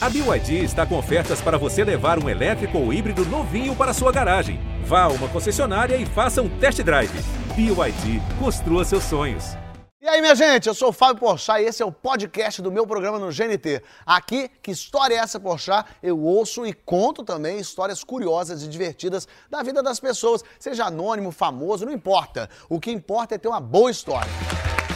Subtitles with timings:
[0.00, 4.12] A BYD está com ofertas para você levar um elétrico ou híbrido novinho para sua
[4.12, 4.60] garagem.
[4.84, 7.10] Vá a uma concessionária e faça um test drive.
[7.56, 9.56] BYD, construa seus sonhos.
[10.00, 12.70] E aí, minha gente, eu sou o Fábio Porchat e esse é o podcast do
[12.70, 13.82] meu programa no GNT.
[14.06, 15.90] Aqui, que história é essa, Porchat?
[16.00, 21.32] Eu ouço e conto também histórias curiosas e divertidas da vida das pessoas, seja anônimo,
[21.32, 22.48] famoso, não importa.
[22.68, 24.30] O que importa é ter uma boa história.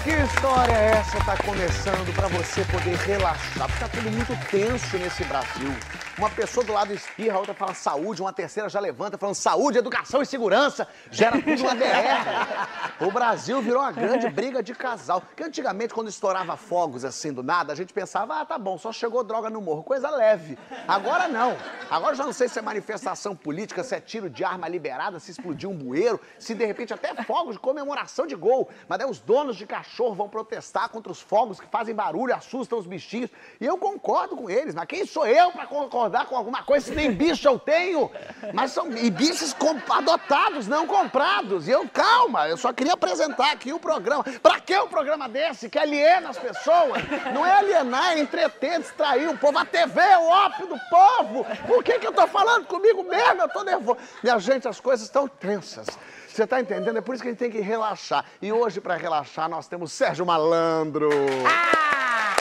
[0.03, 3.68] Que história é essa tá começando para você poder relaxar?
[3.68, 5.73] Porque tá tudo muito tenso nesse Brasil.
[6.18, 9.79] Uma pessoa do lado espirra, a outra fala saúde, uma terceira já levanta falando saúde,
[9.79, 10.89] educação e segurança.
[11.08, 13.07] Gera tudo uma DR.
[13.07, 15.22] O Brasil virou uma grande briga de casal.
[15.36, 18.93] Que antigamente, quando estourava fogos assim do nada, a gente pensava, ah, tá bom, só
[18.93, 20.58] chegou droga no morro, coisa leve.
[20.86, 21.57] Agora não.
[21.89, 25.30] Agora já não sei se é manifestação política, se é tiro de arma liberada, se
[25.30, 28.69] explodiu um bueiro, se de repente até fogos de comemoração de gol.
[28.89, 32.78] Mas daí os donos de cachorro vão protestar contra os fogos que fazem barulho, assustam
[32.78, 33.31] os bichinhos.
[33.61, 36.23] E eu concordo com eles, mas quem sou eu para concordar?
[36.33, 38.11] com alguma coisa, se nem bicho eu tenho.
[38.53, 39.55] Mas são e bichos
[39.91, 41.69] adotados, não comprados.
[41.69, 44.25] E eu, calma, eu só queria apresentar aqui o programa.
[44.42, 47.03] Pra que um programa desse que aliena as pessoas?
[47.34, 49.59] Não é alienar, é entreter, distrair o povo.
[49.59, 51.47] A TV é o ópio do povo.
[51.66, 53.42] Por que, que eu tô falando comigo mesmo?
[53.42, 53.98] Eu tô nervoso.
[54.22, 55.86] Minha gente, as coisas estão tensas.
[56.33, 56.97] Você está entendendo?
[56.97, 58.25] É por isso que a gente tem que relaxar.
[58.41, 61.11] E hoje, para relaxar, nós temos Sérgio Malandro.
[61.47, 62.36] Ah!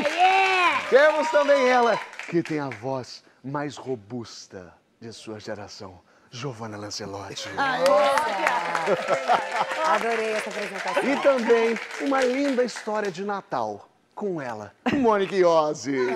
[0.00, 0.88] Yeah, yeah!
[0.90, 1.96] Temos também ela,
[2.28, 7.48] que tem a voz mais robusta de sua geração, Giovanna Lancelotti.
[9.86, 11.04] Adorei essa apresentação.
[11.04, 16.12] E também uma linda história de Natal com ela, Mônica Iose.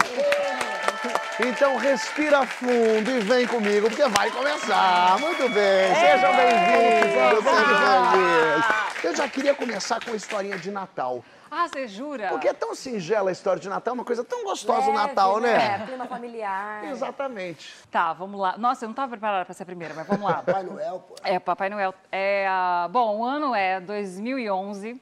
[1.39, 5.19] Então respira fundo e vem comigo, porque vai começar.
[5.20, 8.67] Muito bem, sejam bem-vindos, sejam bem-vindos.
[9.05, 11.23] Eu já queria começar com a historinha de Natal.
[11.51, 12.28] Ah, você jura?
[12.28, 15.77] Porque é tão singela a história de Natal, uma coisa tão gostosa o Natal, né?
[15.83, 16.84] É, clima familiar.
[16.87, 17.75] Exatamente.
[17.91, 18.56] Tá, vamos lá.
[18.56, 20.43] Nossa, eu não estava preparada para ser a primeira, mas vamos lá.
[20.43, 21.17] Papai Noel, pô.
[21.23, 21.95] É, Papai Noel.
[22.11, 22.48] É,
[22.91, 24.99] bom, o ano é 2011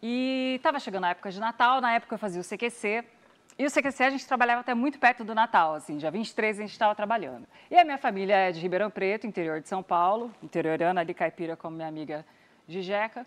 [0.00, 1.80] e estava chegando a época de Natal.
[1.80, 3.17] Na época eu fazia o CQC.
[3.58, 6.62] E o CQC a gente trabalhava até muito perto do Natal, assim, dia 23 a
[6.62, 7.44] gente estava trabalhando.
[7.68, 11.56] E a minha família é de Ribeirão Preto, interior de São Paulo, interiorana ali, caipira,
[11.56, 12.24] como minha amiga
[12.68, 13.26] Gijeca.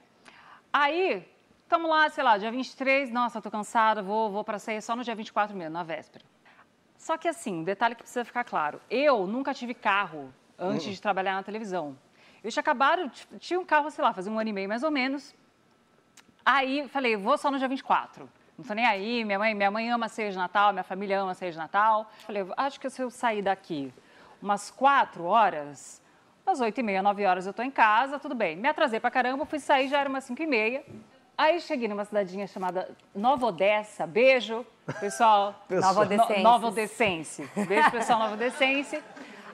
[0.71, 1.27] Aí,
[1.63, 5.03] estamos lá, sei lá, dia 23, nossa, tô cansada, vou, vou para ceia só no
[5.03, 6.23] dia 24 mesmo, na véspera.
[6.97, 11.01] Só que assim, um detalhe que precisa ficar claro, eu nunca tive carro antes de
[11.01, 11.97] trabalhar na televisão.
[12.41, 14.91] Eu tinha acabado, tinha um carro, sei lá, fazia um ano e meio mais ou
[14.91, 15.35] menos,
[16.45, 18.27] Aí falei, vou só no dia 24.
[18.61, 21.33] Não tô nem aí, minha mãe, minha mãe ama ceia de Natal, minha família ama
[21.33, 22.07] ceia de Natal.
[22.27, 23.91] Falei, acho que se eu sair daqui
[24.39, 25.99] umas 4 horas,
[26.45, 28.55] às 8 e meia, 9 horas eu tô em casa, tudo bem.
[28.55, 30.83] Me atrasei pra caramba, fui sair, já era umas 5 e meia.
[31.35, 34.63] Aí cheguei numa cidadinha chamada Nova Odessa, beijo,
[34.99, 35.55] pessoal.
[35.67, 35.95] Pessoal.
[35.95, 36.38] Nova Odessense.
[36.38, 37.49] No- Nova Odessense.
[37.67, 39.03] Beijo, pessoal Nova Odessense.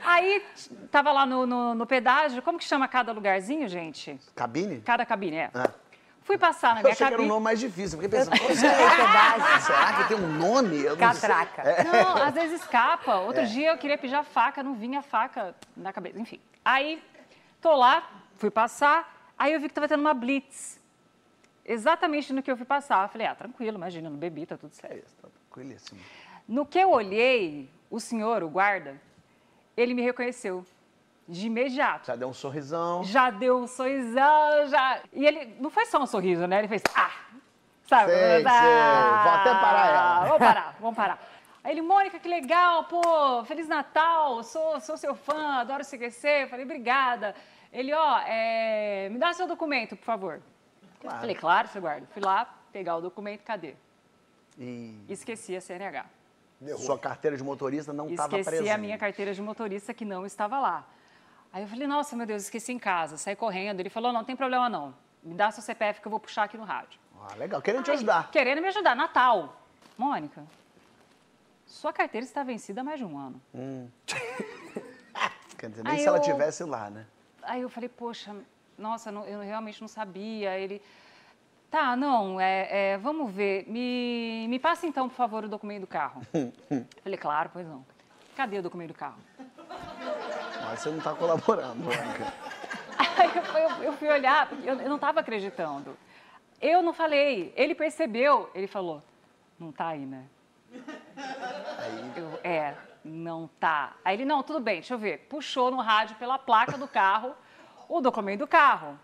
[0.04, 0.44] Aí
[0.92, 4.20] tava lá no, no, no pedágio, como que chama cada lugarzinho, gente?
[4.36, 4.82] Cabine?
[4.82, 5.52] Cada cabine, é.
[5.54, 5.70] Ah.
[6.28, 7.98] Fui passar na Eu minha achei que era um nome mais difícil.
[7.98, 9.62] Fiquei pensando, será, pedágio.
[9.66, 10.84] será que tem um nome?
[10.84, 11.30] Eu não sei.
[11.30, 11.84] Catraca.
[11.86, 13.12] Não, às vezes escapa.
[13.14, 13.16] É.
[13.16, 16.20] Outro dia eu queria pedir a faca, não vinha a faca na cabeça.
[16.20, 16.42] Enfim.
[16.66, 17.02] Aí,
[17.62, 20.82] tô lá, fui passar, aí eu vi que tava tendo uma blitz.
[21.64, 23.06] Exatamente no que eu fui passar.
[23.06, 25.10] Eu falei, ah, tranquilo, imagina, não bebi, tá tudo certo.
[25.22, 25.98] Tá tranquilíssimo.
[26.46, 29.00] No que eu olhei, o senhor, o guarda,
[29.78, 30.66] ele me reconheceu.
[31.28, 32.08] De imediato.
[32.08, 33.04] Já deu um sorrisão.
[33.04, 35.02] Já deu um sorrisão, já.
[35.12, 36.60] E ele não foi só um sorriso, né?
[36.60, 37.12] Ele fez, ah!
[37.88, 38.12] Sabe?
[38.12, 38.44] Sei, sei.
[38.44, 40.20] Vou até parar ela.
[40.26, 41.28] Vamos parar, vamos parar.
[41.64, 46.44] Aí ele, Mônica, que legal, pô, Feliz Natal, sou, sou seu fã, adoro CQC.
[46.44, 47.36] Eu falei, obrigada.
[47.74, 50.42] Ele, ó, é, me dá seu documento, por favor.
[51.02, 51.20] Claro.
[51.20, 52.08] Falei, claro, seu guarda.
[52.12, 53.76] Fui lá pegar o documento, cadê?
[54.58, 56.06] E Esqueci a CNH.
[56.78, 58.70] sua carteira de motorista não estava Esqueci presente.
[58.70, 60.86] a minha carteira de motorista que não estava lá.
[61.52, 63.18] Aí eu falei, nossa, meu Deus, esqueci em casa.
[63.18, 63.80] Saí correndo.
[63.80, 64.94] Ele falou, não, tem problema não.
[65.24, 67.00] Me dá seu CPF que eu vou puxar aqui no rádio.
[67.22, 67.62] Ah, legal.
[67.62, 68.30] Querendo te ajudar.
[68.32, 68.96] Querendo me ajudar.
[68.96, 69.62] Natal.
[69.98, 70.44] Mônica,
[71.66, 73.42] sua carteira está vencida há mais de um ano.
[75.58, 77.06] Quer dizer, nem Aí se ela eu- tivesse lá, né?
[77.42, 78.36] Aí eu falei, poxa,
[78.78, 80.56] nossa, não- eu realmente não sabia.
[80.60, 80.80] Ele,
[81.72, 83.68] tá, não, é, é, vamos ver.
[83.68, 86.22] Me, me passa então, por favor, o documento do carro.
[87.04, 87.84] falei, claro, pois não.
[88.36, 89.18] Cadê o documento do carro?
[90.70, 92.34] Mas você não está colaborando, Mônica.
[93.18, 95.96] Aí eu, fui- eu- fui olhar, porque eu, eu não estava acreditando.
[96.62, 99.02] Eu não falei, ele percebeu, ele falou,
[99.60, 100.24] não tá aí, né?
[102.16, 103.94] Eu, é, não tá.
[104.04, 105.20] Aí ele, não, tudo bem, deixa eu ver.
[105.30, 107.36] Puxou no rádio pela placa do carro
[107.88, 109.00] o documento do carro.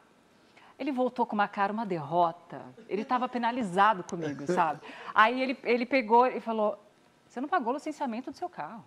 [0.80, 2.62] Ele voltou com uma cara, uma derrota.
[2.90, 4.82] Ele estava penalizado comigo, sabe?
[5.14, 6.84] Aí ele, ele pegou e falou,
[7.28, 8.84] você não pagou o licenciamento do seu carro.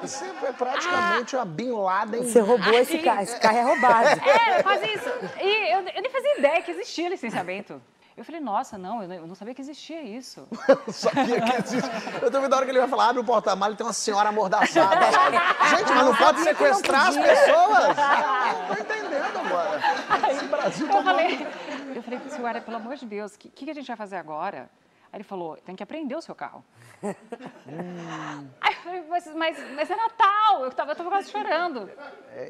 [0.00, 2.22] Você é praticamente uma Bin Laden.
[2.22, 3.22] Você roubou esse carro.
[3.22, 4.20] Esse carro é roubado.
[4.28, 5.08] É, quase isso.
[5.40, 7.80] E eu, eu nem fazia ideia que existia licenciamento.
[8.16, 10.48] Eu falei, nossa, não, eu não- eu não sabia que existia isso.
[10.66, 11.88] Eu sabia que existe.
[12.20, 13.92] Eu tô vendo a hora que ele vai falar, abre o porta-malha e tem uma
[13.92, 15.06] senhora amordaçada.
[15.70, 17.96] Gente, mas não pode que não sequestrar as pessoas?
[18.66, 19.80] Tô entendendo agora.
[20.32, 21.46] Esse Brasil tá Eu falei,
[21.94, 24.68] eu falei, guarda, pelo amor de Deus, o que, que a gente vai fazer agora?
[25.10, 26.64] Aí ele falou, tem que aprender o seu carro.
[28.60, 31.90] Aí eu falei, mas, mas, mas é Natal, eu tava, eu tava quase chorando.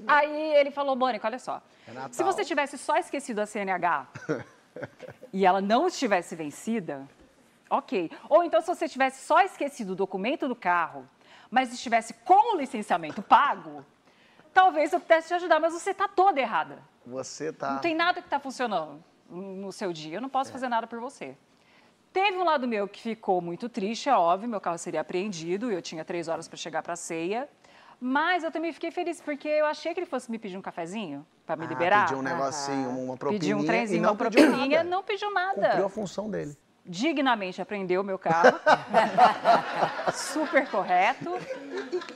[0.07, 4.09] Aí ele falou, Mônica, olha só, É se você tivesse só esquecido a CNH
[5.33, 7.09] e ela não estivesse vencida,
[7.71, 8.11] ok.
[8.29, 11.09] Ou então se você tivesse só esquecido o documento do carro,
[11.51, 13.85] mas estivesse com o licenciamento pago,
[14.53, 16.83] talvez eu pudesse te ajudar, mas você tá toda errada.
[17.07, 17.73] Você tá.
[17.73, 20.17] Não tem nada que está funcionando no seu dia.
[20.17, 21.37] Eu não posso fazer nada por você.
[22.13, 25.81] Teve um lado meu que ficou muito triste, é óbvio, meu carro seria apreendido, eu
[25.83, 27.49] tinha três horas para chegar para a ceia.
[28.01, 31.27] Mas eu também fiquei feliz, porque eu achei que ele fosse me pedir um cafezinho
[31.45, 32.03] para me Ah, liberar.
[32.05, 33.41] Pediu um negocinho, uma propininha.
[33.41, 34.89] Pediu um e trenzinho, não uma pediu propininha, nada.
[34.91, 35.63] não pediu nada.
[35.69, 36.57] Cumpriu a função dele.
[36.87, 38.59] Dignamente aprendeu o meu carro.
[40.15, 41.37] Super correto.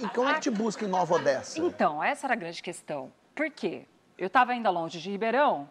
[0.00, 1.58] E, e como é que te busca em Nova Odessa?
[1.60, 3.12] Então, essa era a grande questão.
[3.34, 3.84] Por quê?
[4.16, 5.68] Eu estava ainda longe de Ribeirão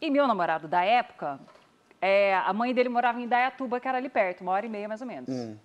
[0.00, 1.38] e meu namorado da época,
[2.00, 4.88] é, a mãe dele morava em Indaiatuba, que era ali perto, uma hora e meia
[4.88, 5.28] mais ou menos.
[5.28, 5.56] Hum.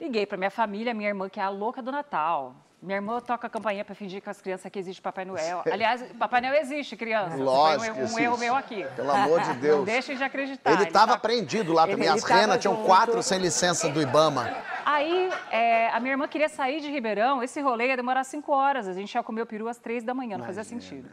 [0.00, 2.56] Liguei para minha família, minha irmã, que é a louca do Natal.
[2.82, 5.62] Minha irmã toca a campainha para fingir com as crianças que existe Papai Noel.
[5.72, 7.36] Aliás, Papai Noel existe, criança.
[7.36, 8.84] Lógico Foi um, que um erro meu aqui.
[8.94, 9.78] Pelo amor de Deus.
[9.78, 10.72] Não deixem de acreditar.
[10.72, 12.08] Ele estava tá- apreendido lá também.
[12.08, 14.54] As renas tinham quatro sem licença do Ibama.
[14.84, 18.86] Aí, é, a minha irmã queria sair de Ribeirão, esse rolê ia demorar cinco horas,
[18.86, 21.08] a gente ia comer o peru às três da manhã, não fazia sentido.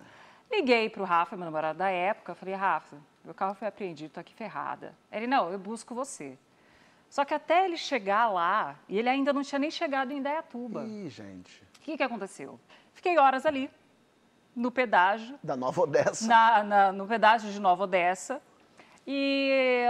[0.52, 4.34] Liguei pro Rafa, meu namorado da época, falei, Rafa, meu carro foi apreendido, tô aqui
[4.34, 4.94] ferrada.
[5.12, 6.38] Ele, não, eu busco você.
[7.10, 10.84] Só que até ele chegar lá, e ele ainda não tinha nem chegado em Indaiatuba.
[10.86, 11.62] Ih, gente.
[11.78, 12.60] O que, que aconteceu?
[12.94, 13.70] Fiquei horas ali,
[14.56, 16.28] no pedágio, Da Nova Odessa.
[16.28, 18.42] na- na- no pedágio de Nova Odessa.
[19.06, 19.90] E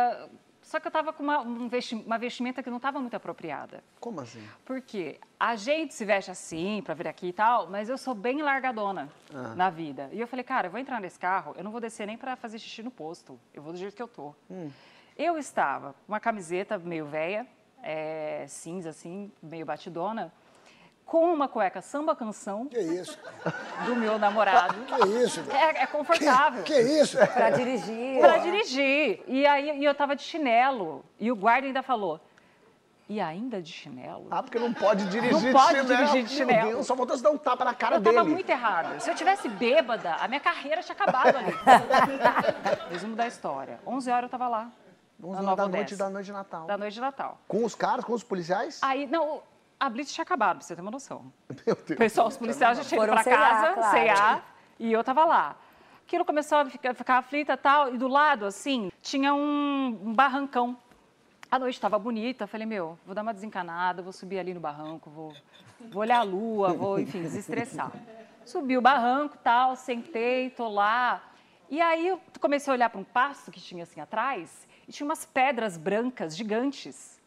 [0.62, 3.84] só que eu estava com uma, um vesti- uma vestimenta que não estava muito apropriada.
[4.00, 4.42] Como assim?
[4.64, 8.42] Porque a gente se veste assim para vir aqui e tal, mas eu sou bem
[8.42, 9.54] largadona Ah.
[9.56, 10.10] na vida.
[10.12, 12.36] E eu falei, cara, eu vou entrar nesse carro, eu não vou descer nem para
[12.36, 13.40] fazer xixi no posto.
[13.54, 14.34] Eu vou do jeito que eu tô.
[14.50, 14.70] Hum.
[15.18, 17.46] Eu estava com uma camiseta meio velha,
[17.84, 20.32] é, cinza assim, meio batidona,
[21.12, 23.20] com uma cueca samba canção Que isso?
[23.86, 24.76] do meu namorado.
[24.86, 25.44] Que isso?
[25.52, 26.64] É, é confortável.
[26.64, 27.18] Que isso?
[27.18, 28.22] Pra dirigir.
[28.22, 29.22] Pra dirigir.
[29.28, 31.04] E aí e eu tava de chinelo.
[31.20, 32.18] E o guarda ainda falou:
[33.10, 34.28] e ainda de chinelo?
[34.32, 35.88] Ah, porque não pode dirigir Não de pode chinelo.
[35.88, 36.70] dirigir de chinelo.
[36.70, 38.16] Deus, só faltou você dar um tapa na cara eu dele.
[38.16, 38.98] tava muito errada.
[39.02, 41.54] Se eu tivesse bêbada, a minha carreira tinha acabado ali.
[42.90, 43.82] Resumo da história.
[43.86, 44.72] 11 horas eu tava lá.
[45.22, 46.66] 11 na horas da noite da noite de Natal.
[46.68, 47.38] Da noite de Natal.
[47.50, 48.80] Com os caras, com os policiais?
[48.82, 49.44] Aí, não,
[49.82, 51.34] a Blitz tinha acabado, pra você ter uma noção.
[51.66, 51.98] Meu Deus.
[51.98, 53.98] pessoal, os policiais já tinham ido Foram pra casa, claro.
[53.98, 54.46] ceiar,
[54.78, 55.56] e eu tava lá.
[56.06, 60.14] Aquilo começou a ficar, ficar aflita e tal, e do lado, assim, tinha um, um
[60.14, 60.78] barrancão.
[61.50, 64.60] A noite estava bonita, eu falei, meu, vou dar uma desencanada, vou subir ali no
[64.60, 65.34] barranco, vou,
[65.90, 67.92] vou olhar a lua, vou, enfim, desestressar.
[68.46, 71.24] Subi o barranco tal, sentei, tô lá.
[71.70, 75.06] E aí eu comecei a olhar para um pasto que tinha assim atrás, e tinha
[75.06, 77.20] umas pedras brancas gigantes.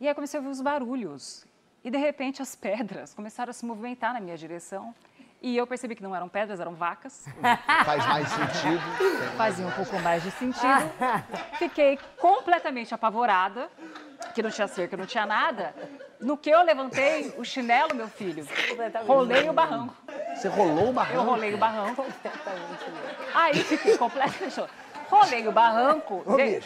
[0.00, 1.45] E aí eu comecei a ouvir os barulhos.
[1.86, 4.92] E de repente as pedras começaram a se movimentar na minha direção.
[5.40, 7.26] E eu percebi que não eram pedras, eram vacas.
[7.84, 8.82] Faz mais sentido.
[9.36, 10.90] Fazia um pouco mais de sentido.
[11.60, 13.70] Fiquei completamente apavorada,
[14.34, 15.72] que não tinha cerca, não tinha nada.
[16.18, 18.44] No que eu levantei o chinelo, meu filho,
[19.06, 19.94] rolei o barranco.
[20.34, 21.22] Você rolou o Eu barranco?
[21.22, 22.04] rolei o barranco.
[23.32, 24.60] Aí fiquei completamente.
[25.08, 26.62] Rolei o barranco, veio-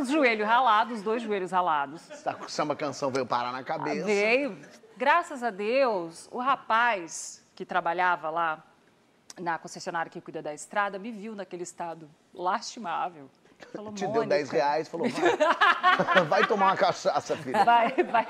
[0.00, 2.06] os joelhos ralados, os dois joelhos ralados.
[2.22, 4.04] Tá com o samba canção veio parar na cabeça.
[4.06, 4.58] Veio.
[4.96, 8.62] Graças a Deus, o rapaz que trabalhava lá
[9.40, 13.28] na concessionária que cuida da estrada me viu naquele estado lastimável.
[13.72, 17.64] Falou, Te deu "Mônica, 10 reais, falou, vai, vai tomar uma cachaça, filha.
[17.64, 18.28] Vai, vai.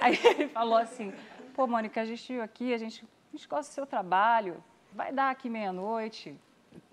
[0.00, 1.12] Aí ele falou assim,
[1.54, 5.12] pô, Mônica, a gente veio aqui, a gente, a gente gosta do seu trabalho, vai
[5.12, 6.38] dar aqui meia-noite.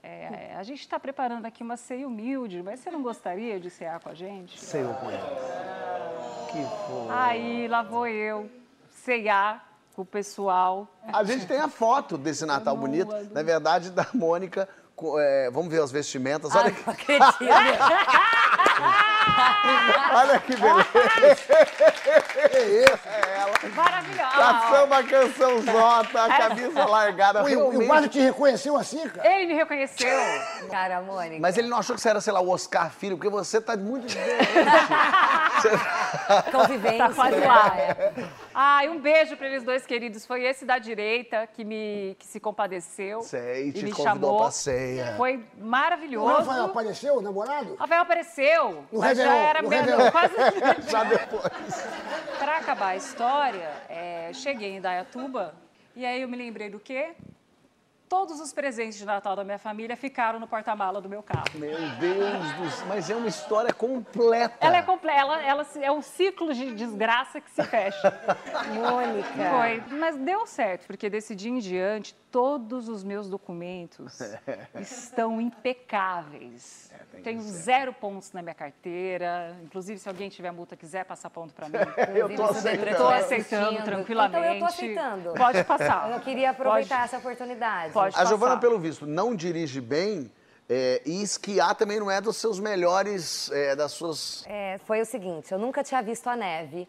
[0.01, 3.99] É, a gente está preparando aqui uma ceia humilde, mas você não gostaria de cear
[3.99, 4.59] com a gente?
[4.59, 5.25] Sei eu conheço.
[6.51, 7.07] Que foi.
[7.09, 8.49] Aí lá vou eu,
[8.89, 10.87] ceiar com o pessoal.
[11.11, 14.67] A gente tem a foto desse Natal bonito, na verdade, da Mônica.
[14.95, 16.55] com- é, vamos ver as vestimentas.
[16.55, 17.37] Olha, que, Não acredito.
[20.13, 21.47] olha que beleza.
[23.75, 24.37] Maravilhosa.
[24.37, 27.43] A samba canção Zota, a camisa largada.
[27.43, 27.87] O, e o realmente.
[27.87, 29.27] guarda te reconheceu assim, cara?
[29.35, 30.17] Ele me reconheceu.
[30.69, 31.41] Cara, Mônica.
[31.41, 33.75] Mas ele não achou que você era, sei lá, o Oscar Filho, porque você tá
[33.75, 34.47] muito diferente.
[36.51, 36.97] Convivência.
[37.07, 37.75] Tá quase lá.
[38.53, 40.25] Ai, um beijo para eles dois queridos.
[40.25, 43.21] Foi esse da direita que me que se compadeceu.
[43.21, 44.37] Sei, e te me chamou.
[44.41, 45.13] pra ceia.
[45.17, 46.27] Foi O maravilhoso.
[46.27, 47.75] Rafael apareceu, o namorado?
[47.75, 50.33] Rafael apareceu, No mas já era no meio- quase.
[50.89, 51.43] Já depois.
[52.39, 55.53] Para acabar a história, é, cheguei em Dayatuba
[55.95, 57.11] e aí eu me lembrei do quê?
[58.09, 61.45] Todos os presentes de Natal da minha família ficaram no porta-mala do meu carro.
[61.55, 62.87] Meu Deus do céu.
[62.87, 64.55] Mas é uma história completa.
[64.61, 68.37] Ela é completa, ela, ela é um ciclo de desgraça que se fecha.
[68.73, 69.29] Mônica.
[69.29, 74.19] Foi, mas deu certo, porque desse dia em diante, todos os meus documentos
[74.79, 76.91] estão impecáveis.
[77.23, 79.55] Tenho zero pontos na minha carteira.
[79.63, 81.75] Inclusive, se alguém tiver multa quiser passar ponto para mim,
[82.15, 82.89] Eu aceitando.
[82.89, 83.83] estou aceitando assistindo.
[83.85, 84.37] tranquilamente.
[84.39, 85.33] Então eu tô aceitando.
[85.33, 86.11] Pode passar.
[86.11, 87.93] Eu queria aproveitar Pode- essa oportunidade.
[87.93, 90.31] Pode A Giovana, pelo visto, não dirige bem
[90.69, 94.43] é, e esquiar também não é dos seus melhores, é, das suas...
[94.47, 96.87] É, foi o seguinte, eu nunca tinha visto a neve.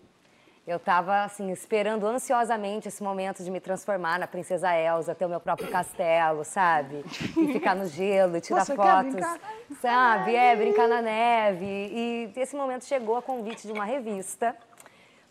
[0.68, 5.28] Eu estava assim esperando ansiosamente esse momento de me transformar na princesa Elsa, ter o
[5.28, 7.02] meu próprio castelo, sabe?
[7.38, 9.40] E ficar no gelo e tirar Você quer fotos, brincar
[9.80, 10.36] sabe?
[10.36, 11.64] É, brincar na neve.
[11.64, 14.54] E esse momento chegou a convite de uma revista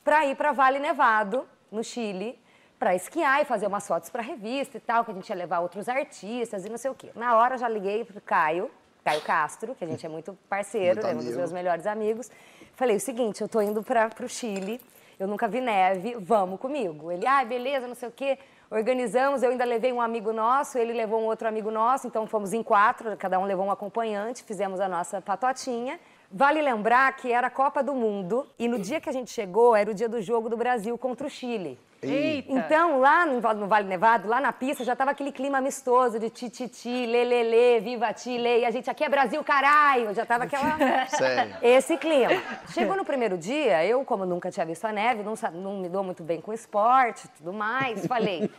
[0.03, 2.41] para ir para Vale Nevado, no Chile,
[2.79, 5.35] para esquiar e fazer umas fotos para a revista e tal, que a gente ia
[5.35, 7.11] levar outros artistas e não sei o quê.
[7.13, 8.71] Na hora já liguei pro Caio,
[9.05, 12.31] Caio Castro, que a gente é muito parceiro, Muito é um dos meus melhores amigos.
[12.73, 14.81] Falei o seguinte, eu tô indo para o Chile,
[15.19, 17.11] eu nunca vi neve, vamos comigo.
[17.11, 18.37] Ele, ah, beleza, não sei o quê.
[18.69, 22.53] Organizamos, eu ainda levei um amigo nosso, ele levou um outro amigo nosso, então fomos
[22.53, 25.99] em quatro, cada um levou um acompanhante, fizemos a nossa patotinha.
[26.29, 29.75] Vale lembrar que era a Copa do Mundo e no dia que a gente chegou
[29.75, 31.79] era o dia do jogo do Brasil contra o Chile.
[32.01, 32.51] Eita.
[32.51, 37.05] Então, lá no, Vale Nevado, lá na pista, já tava aquele clima amistoso de tititi,
[37.05, 40.13] lelele, viva Chile, e a gente aqui é Brasil, caralho!
[40.13, 40.77] Já tava aquela...
[41.09, 41.55] Sério.
[41.61, 42.41] Esse clima.
[42.71, 46.03] Chegou no primeiro dia, eu, como nunca tinha visto a neve, não, não me dou
[46.03, 48.49] muito bem com esporte e tudo mais, falei,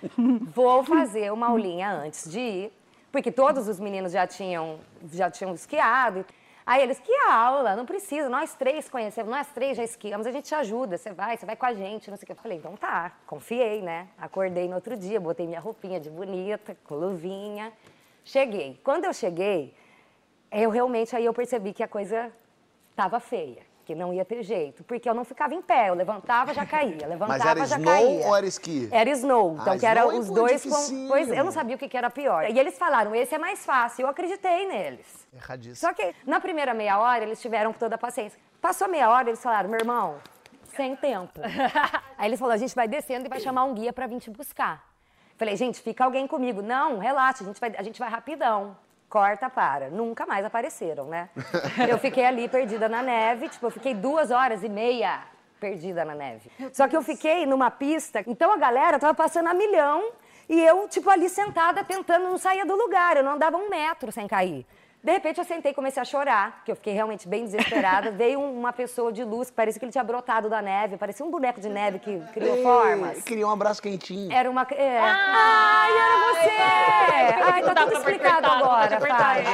[0.53, 2.73] vou fazer uma aulinha antes de ir,
[3.13, 4.81] porque todos os meninos já tinham,
[5.13, 6.25] já tinham esquiado.
[6.69, 10.45] Aí eles, que aula, não precisa, nós três conhecemos, nós três já esquiamos, a gente
[10.45, 12.33] te ajuda, você vai, você vai com a gente, não sei o que.
[12.33, 14.07] Eu falei, então tá, confiei, né?
[14.19, 17.73] Acordei no outro dia, botei minha roupinha de bonita, com luvinha,
[18.23, 18.79] cheguei.
[18.85, 19.75] Quando eu cheguei,
[20.53, 22.31] eu realmente aí eu percebi que a coisa
[22.91, 26.53] estava feia, que não ia ter jeito, porque eu não ficava em pé, eu levantava
[26.53, 28.27] já caía, levantava Mas era já snow caía.
[28.27, 28.87] ou era esqui?
[28.93, 31.79] Era snow, então Ah, que era é os dois com, pois eu não sabia o
[31.79, 32.51] que, que era pior.
[32.51, 35.27] E eles falaram, esse é mais fácil, eu acreditei neles.
[35.33, 35.77] Erradíssimo.
[35.77, 38.39] Só que na primeira meia hora eles tiveram toda a paciência.
[38.61, 40.19] Passou meia hora, eles falaram, meu irmão,
[40.77, 41.41] sem tempo.
[42.19, 44.31] Aí eles falaram, a gente vai descendo e vai chamar um guia pra vir te
[44.31, 44.85] buscar.
[45.39, 46.61] Falei, gente, fica alguém comigo.
[46.61, 48.77] Não, relaxa, a gente vai, a gente vai rapidão.
[49.09, 49.89] Corta, para.
[49.89, 51.31] Nunca mais apareceram, né?
[51.89, 55.23] Eu fiquei ali perdida na neve, tipo, eu fiquei duas horas e meia
[55.59, 56.51] perdida na neve.
[56.73, 60.13] Só que eu fiquei numa pista, então a galera tava passando a milhão
[60.49, 63.17] e eu, tipo, ali sentada tentando não sair do lugar.
[63.17, 64.67] Eu não andava um metro sem cair.
[65.03, 68.11] De repente eu sentei e comecei a chorar, porque eu fiquei realmente bem desesperada.
[68.23, 71.25] Veio um- uma pessoa de luz que parecia que ele tinha brotado da neve, parecia
[71.25, 73.23] um boneco de neve que criou formas.
[73.23, 74.33] Queria um abraço quentinho.
[74.33, 74.67] Era uma.
[74.73, 74.99] É.
[75.01, 77.43] Ai, era você!
[77.53, 79.45] Ai, tá tudo explicado agora, Fábio.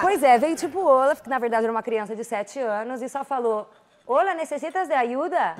[0.00, 3.08] Pois é, veio tipo Olaf, que na verdade era uma criança de 7 anos, e
[3.08, 3.68] só falou.
[4.08, 5.56] Olá, necessitas de ajuda?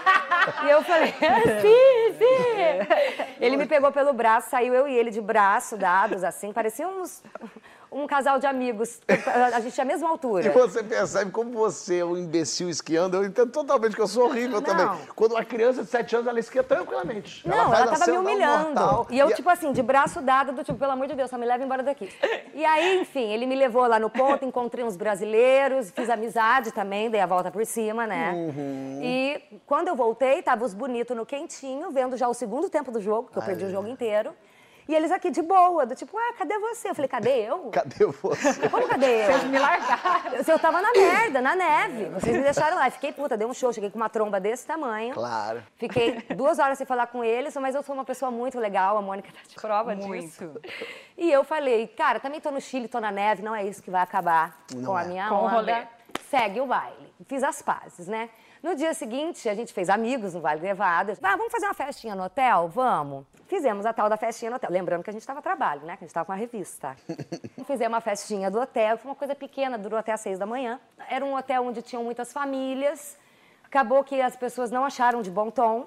[0.64, 3.34] e eu falei, "Ah, sim, sim.
[3.38, 7.22] Ele me pegou pelo braço, saiu eu e ele de braço dados, assim, parecia uns,
[7.92, 9.00] um casal de amigos.
[9.52, 10.50] A gente tinha a mesma E altura.
[10.52, 13.16] você percebe como você é um imbecil esquiando.
[13.16, 14.62] Eu entendo totalmente que eu sou horrível Não.
[14.62, 14.88] também.
[15.16, 17.46] Quando uma criança de 7 anos, ela esquia tranquilamente.
[17.48, 18.64] Não, ela, faz tava me um humilhando.
[18.68, 19.06] mortal.
[19.10, 21.36] E eu, a- tipo assim, de braço dado, do tipo, pelo amor de Deus, só
[21.38, 22.08] me leva embora daqui.
[22.54, 27.10] E aí, enfim, ele me levou lá no ponto, encontrei uns brasileiros, fiz amizade também,
[27.10, 28.32] dei a volta por cima, né?
[28.34, 29.00] Uhum.
[29.02, 33.00] E quando eu voltei, tava os bonitos no quentinho, vendo já o segundo tempo do
[33.00, 34.32] jogo, que eu perdi o jogo inteiro.
[34.88, 36.90] E eles aqui de boa, do tipo, ah, cadê você?
[36.90, 37.70] Eu falei, cadê eu?
[37.72, 38.68] Cadê você?
[38.68, 39.26] Como cadê eu?
[39.26, 40.20] Vocês me largaram.
[40.46, 42.04] Eu tava na merda, na neve.
[42.06, 42.90] Vocês me deixaram lá.
[42.90, 45.14] Fiquei puta, dei um show, cheguei com uma tromba desse tamanho.
[45.14, 45.62] Claro.
[45.76, 49.02] Fiquei duas horas sem falar com eles, mas eu sou uma pessoa muito legal, a
[49.02, 50.26] Mônica tá de prova Muito.
[50.26, 50.60] disso.
[51.16, 53.90] E eu falei, cara, também tô no Chile, tô na neve, não é isso que
[53.90, 55.06] vai acabar Não com a é.
[55.06, 55.54] minha Com o onda.
[55.54, 55.82] rolê.
[56.28, 57.12] Segue o baile.
[57.26, 58.28] Fiz as pazes, né?
[58.62, 61.12] No dia seguinte, a gente fez amigos no Vale Nevado.
[61.22, 62.68] Ah, vamos fazer uma festinha no hotel?
[62.68, 63.24] Vamos.
[63.46, 64.70] Fizemos a tal da festinha no hotel.
[64.70, 65.96] Lembrando que a gente estava a trabalho, né?
[65.96, 66.94] Que a gente estava com a revista.
[67.66, 68.98] Fizemos uma festinha do hotel.
[68.98, 70.78] Foi uma coisa pequena, durou até às seis da manhã.
[71.08, 73.16] Era um hotel onde tinham muitas famílias.
[73.70, 75.86] Acabou que as pessoas não acharam de bom tom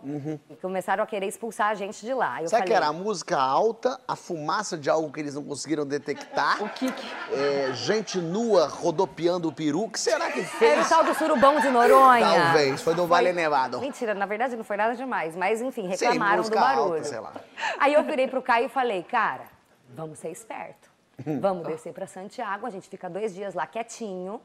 [0.50, 2.42] e começaram a querer expulsar a gente de lá.
[2.42, 5.44] Eu Sabe falei, que era a música alta, a fumaça de algo que eles não
[5.44, 6.64] conseguiram detectar?
[6.64, 7.06] O que que...
[7.34, 9.84] É, gente nua rodopiando o peru.
[9.84, 10.88] O que será que Era o fez?
[10.88, 12.26] tal do surubão de Noronha.
[12.26, 13.82] Talvez, foi do Vale Nevado.
[13.82, 16.94] Mentira, na verdade não foi nada demais, mas enfim, Sim, reclamaram do música barulho.
[16.94, 17.34] alta, sei lá.
[17.80, 19.44] Aí eu virei pro Caio e falei, cara,
[19.90, 20.90] vamos ser esperto.
[21.28, 21.38] Hum.
[21.42, 24.40] Vamos descer pra Santiago, a gente fica dois dias lá quietinho,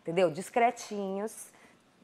[0.00, 0.30] entendeu?
[0.30, 1.52] Discretinhos,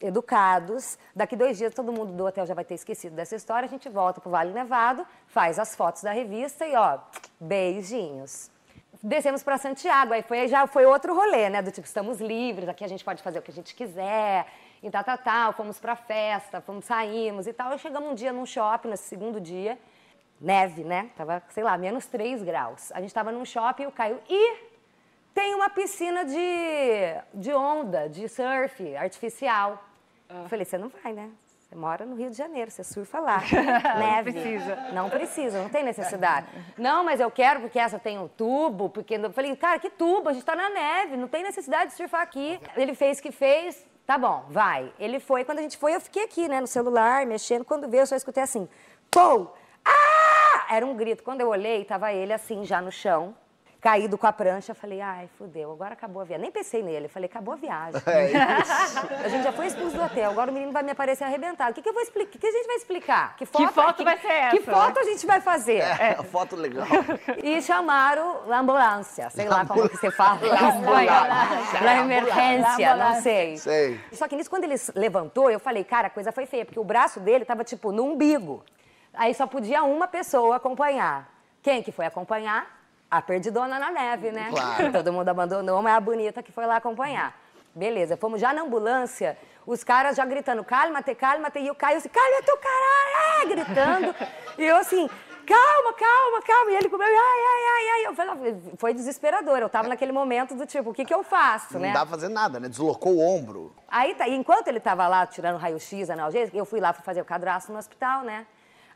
[0.00, 0.99] educados.
[1.14, 3.88] Daqui dois dias todo mundo do hotel já vai ter esquecido dessa história, a gente
[3.88, 6.99] volta pro Vale Nevado, faz as fotos da revista e ó,
[7.38, 8.50] beijinhos.
[9.02, 11.62] Descemos para Santiago, aí foi, já foi outro rolê, né?
[11.62, 14.47] Do tipo, estamos livres, aqui a gente pode fazer o que a gente quiser,
[14.83, 15.52] e tal, tal, tal.
[15.52, 17.73] Fomos pra festa, fomos, saímos e tal.
[17.73, 19.78] Aí chegamos um dia num shopping, nesse segundo dia,
[20.40, 21.11] neve, né?
[21.16, 22.90] Tava, sei lá, menos 3 graus.
[22.92, 24.57] A gente tava num shopping e o Caio, ih,
[25.35, 29.83] tem uma piscina de, de onda, de surf artificial.
[30.30, 31.30] Eu falei, você não vai, né?
[31.70, 33.42] Você mora no Rio de Janeiro, você surfa lá.
[33.99, 34.32] Neve.
[34.32, 34.76] precisa.
[34.92, 36.46] Não precisa, não tem necessidade.
[36.76, 39.14] Não, mas eu quero porque essa tem um tubo, porque...
[39.14, 40.28] Eu falei, cara, que tubo?
[40.28, 42.60] A gente tá na neve, não tem necessidade de surfar aqui.
[42.76, 44.92] Ele fez o que fez, tá bom, vai.
[44.99, 47.64] Ele foi, quando a gente foi, eu fiquei aqui, né, no celular, mexendo.
[47.64, 48.68] Quando veio, eu só escutei assim,
[49.08, 49.46] pô!
[49.84, 50.66] Ah!
[50.70, 51.22] Era um grito.
[51.22, 53.34] Quando eu olhei, tava ele assim, já no chão,
[53.80, 54.75] caído com a prancha.
[54.75, 56.42] Falei, ai, fudeu, agora acabou a viagem.
[56.42, 58.00] Nem pensei nele, falei, acabou a viagem.
[59.25, 61.72] a gente já foi expulso do hotel, agora o menino vai me aparecer arrebentado.
[61.72, 62.28] O que, que eu vou explicar?
[62.28, 63.37] O que, que a gente vai explicar?
[63.37, 65.78] Que foto, foto vai ser Que essa, foto a gente vai fazer?
[65.78, 66.87] É, foto legal.
[67.42, 70.40] E chamaram a ambulância, sei lá como que você fala.
[70.70, 71.80] Ambulância.
[71.80, 73.56] Na emergência, não sei.
[73.56, 74.00] Sei.
[74.12, 76.84] Só que nisso, quando ele levantou, eu falei, cara, a coisa foi feia, porque o
[76.84, 78.62] braço dele tava, tipo, no umbigo.
[79.14, 81.28] Aí só podia uma pessoa acompanhar.
[81.62, 82.79] Quem que foi acompanhar?
[83.11, 84.49] A perdidona na neve, né?
[84.50, 84.93] Claro.
[84.93, 87.35] Todo mundo abandonou, mas a bonita que foi lá acompanhar.
[87.75, 89.37] Beleza, fomos já na ambulância,
[89.67, 94.14] os caras já gritando, calma-te, calma-te, e o Caio assim, calma-te, o caralho, é, gritando.
[94.59, 95.09] E eu assim,
[95.47, 96.71] calma, calma, calma.
[96.71, 98.07] E ele comeu, ai, ai, ai, ai.
[98.07, 99.59] Eu falei, foi desesperador.
[99.59, 101.93] Eu tava naquele momento do tipo, o que que eu faço, Não né?
[101.93, 102.69] dá pra fazer nada, né?
[102.69, 103.75] Deslocou o ombro.
[103.88, 107.25] Aí, tá, enquanto ele tava lá tirando raio-x, analgésico, eu fui lá fui fazer o
[107.25, 108.47] cadastro no hospital, né?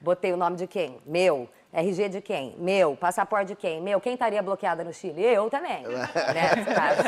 [0.00, 1.00] Botei o nome de quem?
[1.06, 1.48] Meu.
[1.74, 2.54] RG de quem?
[2.56, 2.96] Meu.
[2.96, 3.80] Passaporte de quem?
[3.80, 4.00] Meu.
[4.00, 5.22] Quem estaria bloqueada no Chile?
[5.24, 5.82] Eu também.
[5.82, 6.64] né?
[6.72, 7.02] caso.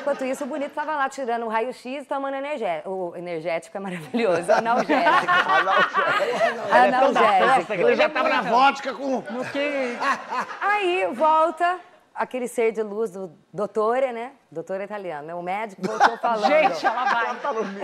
[0.00, 2.88] Enquanto isso, o bonito tava lá tirando o raio-x e tomando energético.
[2.88, 4.52] O energético é maravilhoso.
[4.52, 5.10] Analgésico.
[6.70, 7.72] Analgésico.
[7.72, 9.16] Ele já tava na vodka com...
[9.30, 9.96] No que...
[10.60, 11.80] Aí volta
[12.14, 14.32] aquele ser de luz do dottore, né?
[14.50, 15.34] Doutor italiano, né?
[15.34, 16.46] O médico voltou falando.
[16.46, 17.30] Gente, ela vai.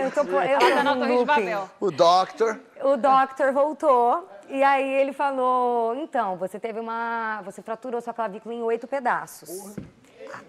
[0.05, 1.25] eu tô, eu Ela tô tá na num Torre de looping.
[1.25, 1.69] Babel.
[1.79, 2.59] O doctor.
[2.83, 7.41] O doctor voltou e aí ele falou: então, você teve uma.
[7.45, 9.75] Você fraturou sua clavícula em oito pedaços.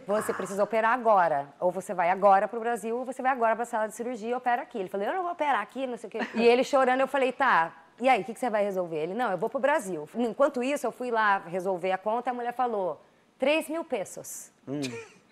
[0.06, 1.46] Você precisa operar agora.
[1.60, 4.34] Ou você vai agora pro Brasil, ou você vai agora pra sala de cirurgia e
[4.34, 4.78] opera aqui.
[4.78, 6.20] Ele falou: eu não vou operar aqui, não sei o quê.
[6.34, 7.72] E ele chorando, eu falei: tá.
[8.00, 8.96] E aí, o que, que você vai resolver?
[8.96, 10.08] Ele, não, eu vou pro Brasil.
[10.14, 13.00] Enquanto isso, eu fui lá resolver a conta e a mulher falou:
[13.38, 14.50] 3 mil pesos.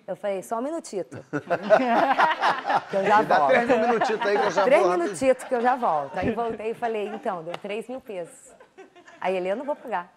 [0.06, 1.18] Eu falei, só um minutito.
[2.90, 3.50] que eu já Dá volto.
[3.52, 4.98] três minutitos aí que eu já Três vou rapidinho.
[5.16, 6.16] minutitos que eu já volto.
[6.18, 8.54] Aí voltei e falei, então, deu 3 mil pesos.
[9.20, 10.08] Aí ele, eu não vou pagar.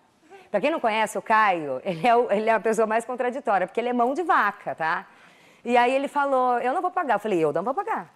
[0.51, 3.65] Pra quem não conhece o Caio, ele é, o- ele é a pessoa mais contraditória,
[3.67, 5.05] porque ele é mão de vaca, tá?
[5.65, 7.15] E aí ele falou, eu não vou pagar.
[7.15, 8.07] Eu falei, eu não vou pagar.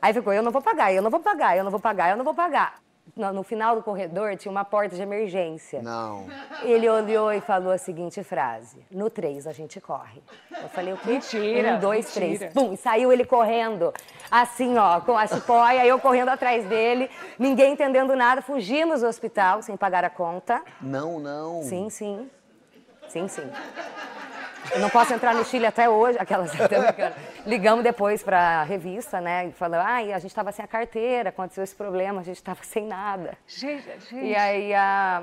[0.00, 2.16] Aí ficou, eu não vou pagar, eu não vou pagar, eu não vou pagar, eu
[2.16, 2.74] não vou pagar.
[3.16, 5.80] No, no final do corredor tinha uma porta de emergência.
[5.82, 6.26] Não.
[6.62, 10.20] Ele olhou e falou a seguinte frase: No 3 a gente corre.
[10.50, 11.10] Eu falei, o quê?
[11.12, 12.38] Mentira, Um, dois, mentira.
[12.38, 12.52] três.
[12.54, 13.92] Pum, e saiu ele correndo.
[14.30, 18.42] Assim, ó, com a chipóia, eu correndo atrás dele, ninguém entendendo nada.
[18.42, 20.62] Fugimos do hospital sem pagar a conta.
[20.80, 21.62] Não, não.
[21.62, 22.28] Sim, sim.
[23.08, 23.48] Sim, sim.
[24.72, 26.18] Eu não posso entrar no Chile até hoje.
[26.18, 26.50] Aquelas.
[27.46, 29.46] Ligamos depois pra revista, né?
[29.46, 32.60] E falou: ai, a gente tava sem a carteira, aconteceu esse problema, a gente tava
[32.64, 33.36] sem nada.
[33.46, 34.16] Gente, gente.
[34.24, 35.22] E aí, a-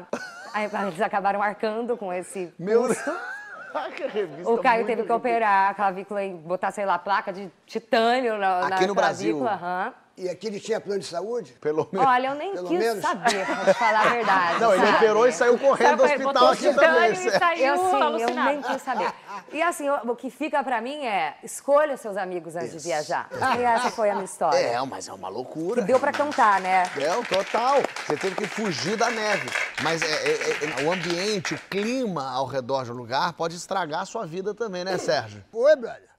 [0.54, 2.98] aí eles acabaram arcando com esse Meu Deus.
[4.14, 8.38] revista O Caio teve que operar a clavícula e botar, sei lá, placa de titânio
[8.38, 9.40] na, na Aqui no Brasil.
[9.40, 9.94] clavícula.
[10.18, 11.54] E aqui ele tinha plano de saúde?
[11.62, 12.08] Pelo menos.
[12.08, 13.02] Olha, eu nem Pelo quis menos.
[13.02, 14.60] saber, pra te falar a verdade.
[14.60, 17.12] Não, ele operou e saiu correndo do Saiu correndo, hospital aqui também.
[17.12, 17.40] e certo?
[17.40, 18.50] saiu Eu, eu alucinado.
[18.52, 19.14] nem quis saber.
[19.52, 23.30] E assim, o que fica pra mim é, escolha os seus amigos antes de viajar.
[23.58, 24.58] E essa foi a minha história.
[24.58, 25.82] É, mas é uma loucura.
[25.82, 26.84] Deu pra cantar, né?
[26.98, 27.78] É, total.
[28.06, 29.50] Você teve que fugir da neve.
[29.82, 34.06] Mas é, é, é, o ambiente, o clima ao redor do lugar pode estragar a
[34.06, 35.44] sua vida também, né, Sérgio?
[35.52, 36.10] Foi, brother.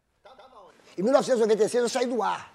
[0.98, 2.50] Em 1996 eu saí do ar.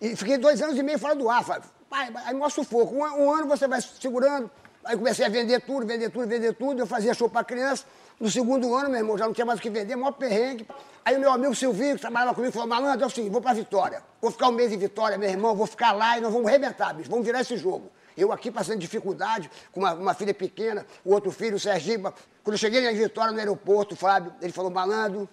[0.00, 1.44] E fiquei dois anos e meio fora do ar.
[1.44, 2.94] Falei, pai, aí mostra o foco.
[2.94, 4.50] Um, um ano você vai segurando,
[4.84, 6.80] Aí comecei a vender tudo, vender tudo, vender tudo.
[6.80, 7.84] Eu fazia show pra criança.
[8.18, 10.66] No segundo ano, meu irmão, já não tinha mais o que vender, maior perrengue.
[11.04, 13.52] Aí o meu amigo Silvinho, que trabalhava comigo, falou, malandro, é o seguinte, vou pra
[13.52, 14.02] Vitória.
[14.20, 16.92] Vou ficar um mês em Vitória, meu irmão, vou ficar lá e nós vamos arrebentar,
[16.94, 17.10] bicho.
[17.10, 17.90] Vamos virar esse jogo.
[18.16, 22.12] Eu aqui passando dificuldade, com uma, uma filha pequena, o outro filho, o Sergipe.
[22.42, 25.28] Quando eu cheguei em Vitória, no aeroporto, Fábio, ele falou, malandro,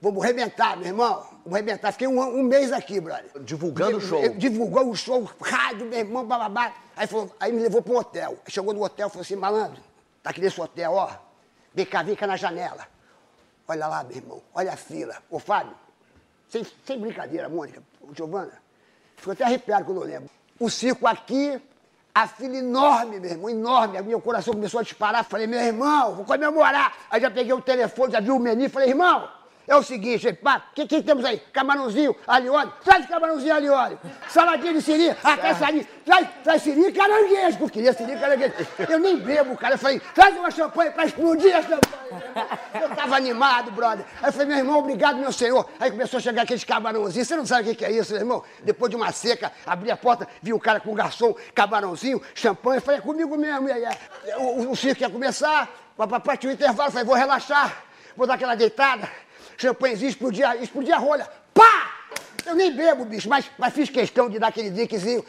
[0.00, 1.26] vamos arrebentar, meu irmão.
[1.44, 1.92] Vamos arrebentar.
[1.92, 3.30] Fiquei um, um mês aqui, brother.
[3.40, 4.28] Divulgando o show.
[4.36, 6.72] Divulgou o show, rádio, meu irmão, bababá.
[6.96, 8.38] Aí, falou, aí me levou para um hotel.
[8.48, 9.82] Chegou no hotel, falou assim, malandro,
[10.22, 11.10] tá aqui nesse hotel, ó.
[11.74, 12.86] Vem cá, vem cá na janela.
[13.66, 15.16] Olha lá, meu irmão, olha a fila.
[15.30, 15.74] Ô, Fábio,
[16.48, 17.82] sem, sem brincadeira, Mônica,
[18.14, 18.52] Giovana,
[19.16, 20.30] fico até arrepiado quando eu lembro.
[20.58, 21.60] O circo aqui,
[22.14, 24.02] a fila enorme, meu irmão, enorme.
[24.02, 25.24] Meu coração começou a disparar.
[25.24, 26.94] Falei, meu irmão, vou comemorar.
[27.08, 28.68] Aí já peguei o telefone, já vi o menu.
[28.68, 29.28] Falei, irmão,
[29.70, 31.38] é o seguinte, pá, o que, que temos aí?
[31.52, 32.72] Camarãozinho, alho óleo.
[32.82, 34.00] Traz camarãozinho, alho óleo.
[34.28, 35.16] Saladinha de siri.
[35.22, 35.86] Ah, quer salinha?
[36.04, 37.56] Traz, traz siri e caranguejo.
[37.56, 38.52] Porque queria siri e caranguejo.
[38.88, 39.74] Eu nem bebo, cara.
[39.74, 41.80] Eu falei, traz uma champanhe pra explodir a champanhe.
[42.82, 44.04] Eu tava animado, brother.
[44.20, 45.64] Aí eu falei, meu irmão, obrigado, meu senhor.
[45.78, 47.28] Aí começou a chegar aqueles camarãozinhos.
[47.28, 48.42] Você não sabe o que, é isso, meu irmão?
[48.64, 52.78] Depois de uma seca, abri a porta, vi o cara com o garçom, camarãozinho, champanhe.
[52.78, 53.68] Eu falei, é comigo mesmo.
[53.68, 53.84] E aí,
[54.36, 55.68] o, o, o circo ia começar.
[55.96, 56.88] Papai tinha um intervalo.
[56.88, 57.84] Eu falei, vou relaxar.
[58.16, 59.08] Vou dar aquela deitada
[59.60, 61.28] champanhezinho, explodia, explodia a rolha.
[61.52, 61.94] Pá!
[62.46, 65.24] Eu nem bebo, bicho, mas, mas fiz questão de dar aquele drinkzinho.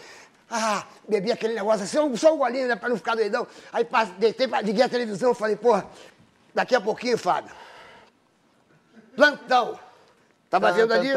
[0.50, 3.46] Ah, bebi aquele negócio assim, só um golinho, né, pra não ficar doidão.
[3.72, 3.86] Aí
[4.18, 5.86] deitei, liguei a televisão, falei, porra,
[6.54, 7.52] daqui a pouquinho, Fábio,
[9.16, 9.80] plantão.
[10.50, 11.10] Tava vendo ali,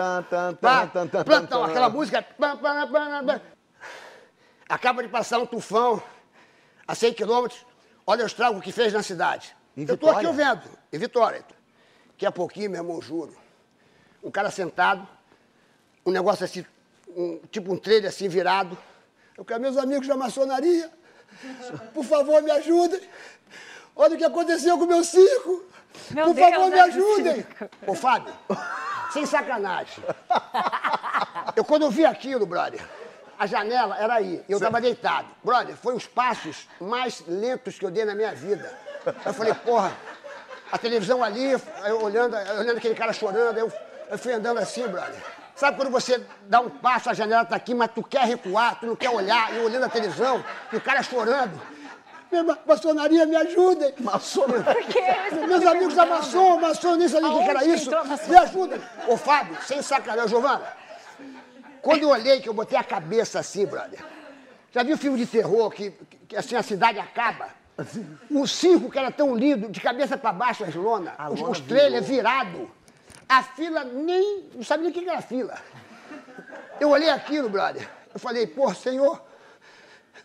[0.61, 0.89] pá,
[1.25, 2.25] plantão, aquela música,
[4.69, 6.01] acaba de passar um tufão
[6.87, 7.67] a 100 quilômetros,
[8.07, 9.57] olha o estrago que fez na cidade.
[9.77, 11.45] Em Eu tô aqui vendo, em Vitória.
[12.15, 13.35] Daqui a pouquinho, meu irmão, juro.
[14.23, 15.07] Um cara sentado,
[16.07, 16.65] um negócio assim,
[17.09, 18.79] um- tipo um trailer assim virado.
[19.37, 20.91] Eu quero meus amigos da maçonaria,
[21.93, 23.01] por favor, me ajudem.
[23.97, 25.65] Olha o que aconteceu com o meu circo.
[26.11, 27.47] Meu por Deus, favor, me é ajudem.
[27.87, 28.33] Ô, Fábio,
[29.13, 30.03] sem sacanagem.
[31.57, 32.81] Eu, quando eu vi aquilo, brother,
[33.39, 35.29] a janela era aí, eu tava deitado.
[35.43, 38.73] Brother, foi os passos mais lentos que eu dei na minha vida.
[39.27, 39.97] Eu falei, porra,
[40.75, 41.53] a televisão ali,
[41.87, 43.73] eu olhando, olhando aquele cara chorando, eu,
[44.11, 45.15] eu fui andando assim, brother.
[45.55, 48.87] Sabe quando você dá um passo, a janela tá aqui, mas tu quer recuar, tu
[48.87, 51.61] não quer olhar, e eu olhando a televisão, e o cara chorando.
[52.29, 53.95] Minha ma- maçonaria, me ajudem.
[54.01, 54.75] Maçonaria.
[55.47, 57.91] Meus amigos da maçom, maçom, nem sabia o que era isso.
[58.29, 58.81] Me ajudem.
[59.07, 60.65] Ô, Fábio, sem sacanagem, Giovana.
[61.81, 64.01] Quando eu olhei, que eu botei a cabeça assim, brother.
[64.73, 67.47] Já viu filme de terror que, que- que, assim a cidade acaba?
[68.31, 71.61] O circo que era tão lindo, de cabeça para baixo as lonas, os, lona os
[71.61, 72.69] trailers virados.
[73.29, 74.45] A fila nem.
[74.55, 75.59] Não sabia o que era fila.
[76.79, 77.89] Eu olhei aquilo, brother.
[78.13, 79.21] Eu falei, pô, senhor,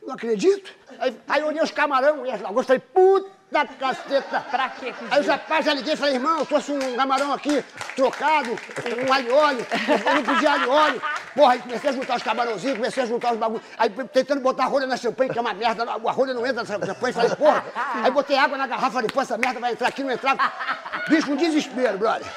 [0.04, 0.72] não acredito.
[1.00, 2.68] Aí, aí eu olhei os camarão e as lagoas.
[2.68, 4.40] Falei, puta caceta.
[4.52, 6.96] Pra quê que Aí eu já, pá, já liguei e falei, irmão, eu trouxe um
[6.96, 7.64] camarão aqui,
[7.96, 9.66] trocado, um alho óleo,
[10.08, 11.02] eu não pedi alho óleo.
[11.36, 13.64] Porra, aí comecei a juntar os camarãozinhos, comecei a juntar os bagulhos.
[13.78, 16.64] Aí tentando botar a rolha na champanhe, que é uma merda, a rolha não entra
[16.64, 17.14] na champanhe.
[17.14, 17.64] Falei, porra.
[18.04, 21.04] Aí botei água na garrafa, falei, pô, essa merda vai entrar aqui, não entrar.
[21.10, 22.28] Bicho, um desespero, brother.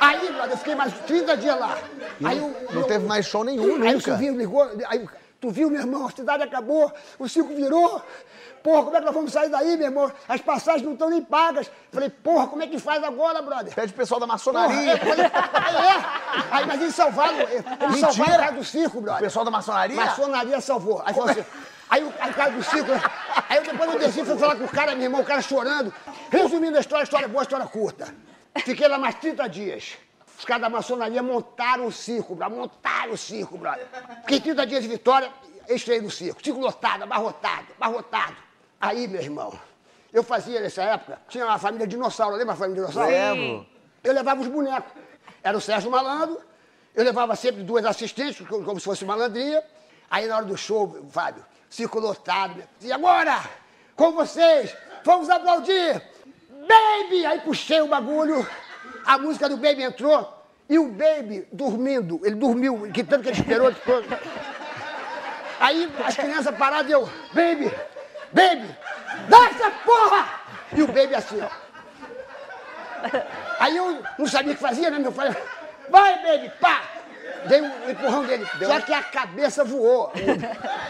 [0.00, 1.76] Aí, brother, eu fiquei mais 30 dias lá.
[2.24, 4.00] Aí, o- Não o- teve mais show nenhum, Aí o nunca.
[4.00, 5.08] Silvinho ligou, aí,
[5.40, 8.02] tu viu, meu irmão, a cidade acabou, o circo virou.
[8.68, 10.12] Porra, como é que nós vamos sair daí, meu irmão?
[10.28, 11.70] As passagens não estão nem pagas.
[11.90, 13.74] Falei, porra, como é que faz agora, brother?
[13.74, 14.92] Pede o pessoal da Porra, maçonaria.
[14.92, 16.50] é, falei, é.
[16.50, 17.98] Aí, mas eles salvaram, eles Mentira.
[18.12, 19.22] salvaram o cara do circo, O brother.
[19.22, 19.96] pessoal da maçonaria?
[19.96, 21.02] Maçonaria salvou.
[21.06, 21.44] Aí falou assim,
[21.88, 23.00] aí o, aí o cara do circo, né?
[23.48, 25.94] aí eu depois eu desci, fui falar com o cara, meu irmão, o cara chorando.
[26.30, 28.14] Resumindo a história, história boa, história curta.
[28.66, 29.96] Fiquei lá mais 30 dias.
[30.38, 33.86] Os caras da maçonaria montaram o circo, brother, montaram o circo, brother.
[34.24, 35.30] Fiquei 30 dias de vitória,
[35.70, 36.44] estreei no circo.
[36.44, 38.47] Circo lotado, abarrotado, abarrotado.
[38.80, 39.58] Aí, meu irmão,
[40.12, 43.10] eu fazia nessa época, tinha uma família dinossauro, lembra a família dinossauro?
[43.10, 43.66] Lembro.
[44.04, 44.92] Eu levava os bonecos.
[45.42, 46.40] Era o Sérgio Malandro,
[46.94, 49.64] eu levava sempre duas assistentes, como se fosse malandria.
[50.10, 52.62] Aí na hora do show, Fábio, circo lotado.
[52.80, 53.42] E agora,
[53.94, 56.02] com vocês, vamos aplaudir!
[56.50, 57.26] Baby!
[57.26, 58.46] Aí puxei o bagulho,
[59.04, 60.34] a música do Baby entrou,
[60.68, 63.74] e o Baby dormindo, ele dormiu, que tanto que ele esperou.
[65.60, 67.72] Aí as crianças paradas e eu, Baby!
[68.32, 68.74] Baby!
[69.28, 70.28] Dá essa porra!
[70.72, 71.48] E o Baby assim, ó.
[73.60, 75.34] Aí eu não sabia o que fazia, né, meu pai?
[75.88, 76.82] Vai, baby, pá!
[77.46, 78.46] Dei um empurrão dele.
[78.66, 80.12] Só que a cabeça voou.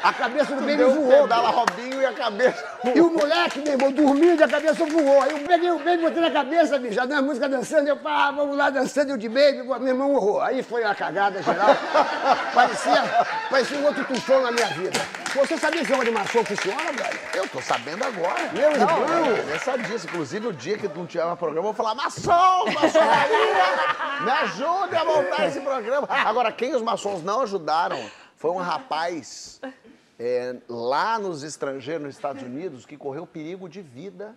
[0.02, 1.22] A cabeça do baby Deu um voou.
[1.22, 2.64] pedala Robinho a cabeça.
[2.94, 5.22] E o moleque, meu irmão, dormindo e a cabeça voou.
[5.22, 8.56] Aí eu peguei o baby, botei na cabeça, bicho, a música dançando, eu, pá, vamos
[8.56, 10.42] lá dançando, eu de baby, meu irmão horror.
[10.42, 11.70] Aí foi uma cagada geral.
[12.54, 13.02] parecia,
[13.50, 15.00] parecia um outro tufão na minha vida.
[15.34, 17.20] Você sabia que de maçom funciona, brother?
[17.34, 18.50] Eu tô sabendo agora.
[18.52, 19.26] Meu irmão.
[19.36, 20.06] Eu nem sabia disso.
[20.06, 24.96] Inclusive, o dia que não tiver mais programa, eu vou falar, maçom, maçonaria, me ajude
[24.96, 26.08] a montar esse programa.
[26.08, 27.98] Agora, quem os maçons não ajudaram
[28.36, 29.60] foi um rapaz
[30.18, 34.34] é, lá nos estrangeiros, nos Estados Unidos, que correu perigo de vida.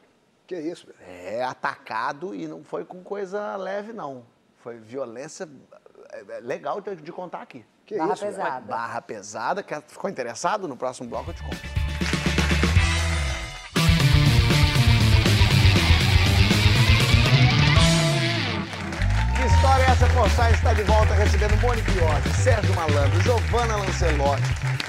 [0.48, 0.88] Que isso?
[1.08, 4.24] É, atacado e não foi com coisa leve, não.
[4.58, 5.48] Foi violência
[6.12, 7.66] é, é, legal de, de contar aqui.
[7.86, 8.66] Que Barra isso, pesada.
[8.68, 9.64] Barra pesada.
[9.64, 10.68] Quer- Ficou interessado?
[10.68, 11.58] No próximo bloco eu te conto.
[19.36, 20.08] Que história é essa?
[20.10, 24.44] Forçar está de volta recebendo Mônica Iose, Sérgio Malandro, Giovanna Lancelotti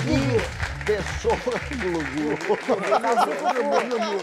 [0.07, 1.37] e pessoa
[1.71, 2.39] Glu-Glu.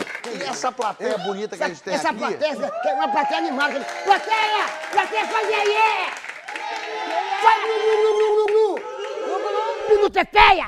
[0.31, 2.19] E essa plateia bonita que a gente tem Essa aqui.
[2.19, 3.79] plateia, que é uma plateia animada.
[4.03, 4.65] Plateia!
[4.91, 6.05] Plateia, faz aí!
[7.41, 8.79] Faz glu, glu, glu, glu, glu!
[10.19, 10.67] É feia!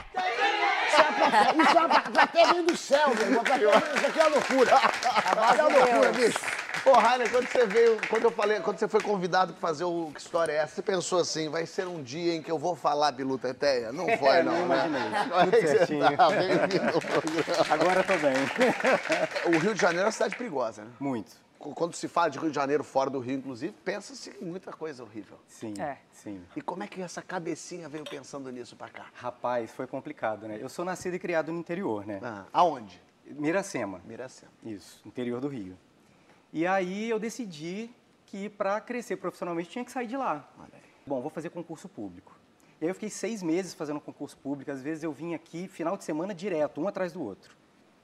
[0.87, 3.43] Isso é uma plateia, é plateia do céu, meu irmão.
[3.43, 4.71] Plateia- Isso aqui é uma loucura.
[4.75, 6.39] Isso é uma loucura, bicho.
[6.83, 10.11] Ô, Rainer, quando você veio, quando eu falei, quando você foi convidado para fazer o
[10.13, 12.75] Que História é essa, você pensou assim, vai ser um dia em que eu vou
[12.75, 13.91] falar Bilu Teteia?
[13.91, 14.87] Não foi, É, não, não né?
[14.87, 15.31] imaginei.
[15.31, 16.17] Olha Tudo certinho.
[16.17, 17.73] tá.
[17.73, 18.33] Agora tô bem.
[19.55, 20.91] O Rio de Janeiro é uma cidade perigosa, né?
[20.99, 21.31] Muito.
[21.59, 25.03] Quando se fala de Rio de Janeiro fora do Rio, inclusive, pensa-se em muita coisa
[25.03, 25.37] horrível.
[25.47, 25.97] Sim, É.
[26.11, 26.41] sim.
[26.55, 29.05] E como é que essa cabecinha veio pensando nisso pra cá?
[29.13, 30.57] Rapaz, foi complicado, né?
[30.59, 32.19] Eu sou nascido e criado no interior, né?
[32.23, 32.99] Ah, aonde?
[33.27, 34.01] Miracema.
[34.03, 34.51] Miracema.
[34.63, 35.77] Isso, interior do Rio.
[36.53, 37.89] E aí eu decidi
[38.25, 40.47] que para crescer profissionalmente tinha que sair de lá.
[41.05, 42.35] Bom, vou fazer concurso público.
[42.79, 44.71] E aí eu fiquei seis meses fazendo concurso público.
[44.71, 47.55] Às vezes eu vim aqui final de semana direto, um atrás do outro.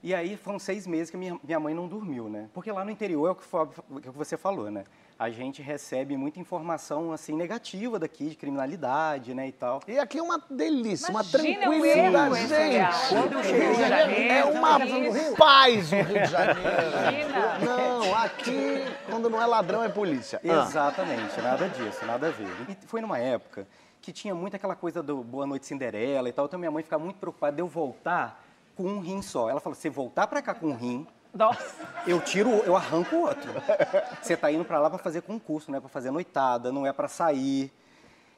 [0.04, 2.50] E aí foram seis meses que minha, minha mãe não dormiu, né?
[2.54, 4.86] Porque lá no interior é o que, fo- o que você falou, né?
[5.20, 9.82] A gente recebe muita informação assim negativa daqui de criminalidade, né, e tal.
[9.88, 13.10] E aqui é uma delícia, uma Imagina o tranquilidade, erro esse gente.
[13.10, 15.36] Quando eu cheguei Rio de É Janeiro, uma isso.
[15.36, 16.60] paz o Rio de Janeiro.
[16.60, 17.60] Imagina.
[17.66, 20.40] Não, aqui, quando não é ladrão, é polícia.
[20.44, 20.68] Ah.
[20.68, 22.48] Exatamente, nada disso, nada a ver.
[22.70, 23.68] E foi numa época
[24.00, 27.04] que tinha muito aquela coisa do Boa Noite Cinderela e tal, então minha mãe ficava
[27.04, 28.44] muito preocupada de eu voltar
[28.76, 29.50] com um rim só.
[29.50, 31.88] Ela falou: se voltar pra cá com um rim, Nossa.
[32.08, 33.52] eu tiro, eu arranco o outro.
[34.22, 36.94] Você tá indo pra lá pra fazer concurso, não é pra fazer noitada, não é
[36.94, 37.72] pra sair.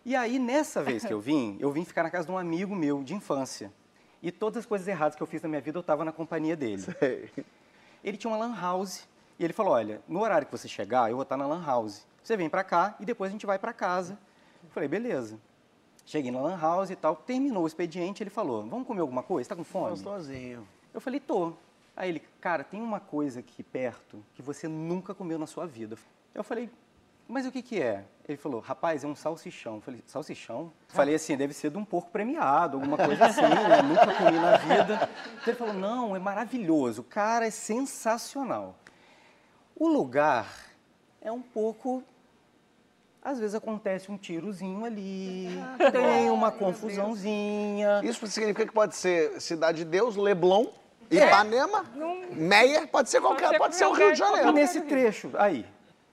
[0.05, 2.75] E aí, nessa vez que eu vim, eu vim ficar na casa de um amigo
[2.75, 3.71] meu de infância.
[4.21, 6.55] E todas as coisas erradas que eu fiz na minha vida, eu tava na companhia
[6.55, 6.83] dele.
[8.03, 11.15] Ele tinha uma lan house e ele falou: Olha, no horário que você chegar, eu
[11.15, 12.05] vou estar na lan house.
[12.23, 14.17] Você vem pra cá e depois a gente vai pra casa.
[14.63, 15.37] Eu falei: Beleza.
[16.05, 18.23] Cheguei na lan house e tal, terminou o expediente.
[18.23, 19.49] Ele falou: Vamos comer alguma coisa?
[19.49, 19.91] Tá com fome?
[19.91, 20.67] Gostosinho.
[20.93, 21.53] Eu falei: Tô.
[21.99, 25.97] Aí ele: Cara, tem uma coisa aqui perto que você nunca comeu na sua vida.
[26.33, 26.69] Eu falei:
[27.27, 28.05] Mas o que que é?
[28.25, 29.75] Ele falou: Rapaz, é um salsichão.
[29.75, 30.71] Eu falei: Salsichão?
[30.87, 33.81] Falei assim: Deve ser de um porco premiado, alguma coisa assim, né?
[33.83, 35.09] Nunca comi na vida.
[35.41, 37.03] Então ele falou: Não, é maravilhoso.
[37.03, 38.77] Cara, é sensacional.
[39.75, 40.47] O lugar
[41.21, 42.01] é um pouco.
[43.21, 45.49] Às vezes acontece um tirozinho ali,
[45.91, 47.99] tem uma confusãozinha.
[48.01, 50.67] Isso significa que pode ser Cidade de Deus, Leblon,
[51.11, 51.85] Ipanema,
[52.31, 54.51] Meia, pode ser qualquer, ser pode ser o Rio de Janeiro.
[54.51, 55.65] Nesse trecho, aí.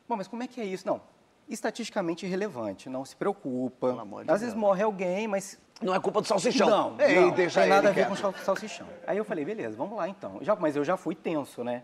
[0.08, 0.86] Bom, mas como é que é isso?
[0.86, 1.00] Não,
[1.48, 3.88] estatisticamente irrelevante, não se preocupa.
[3.88, 4.60] Pelo amor de Às vezes Deus.
[4.60, 6.68] morre alguém, mas Não é culpa do salsichão.
[6.68, 8.34] não, Ei, não deixa tem nada a ver com quieto.
[8.34, 8.86] sal- salsichão.
[9.06, 10.38] Aí eu falei, beleza, vamos lá então.
[10.40, 11.82] Já, mas eu já fui tenso, né?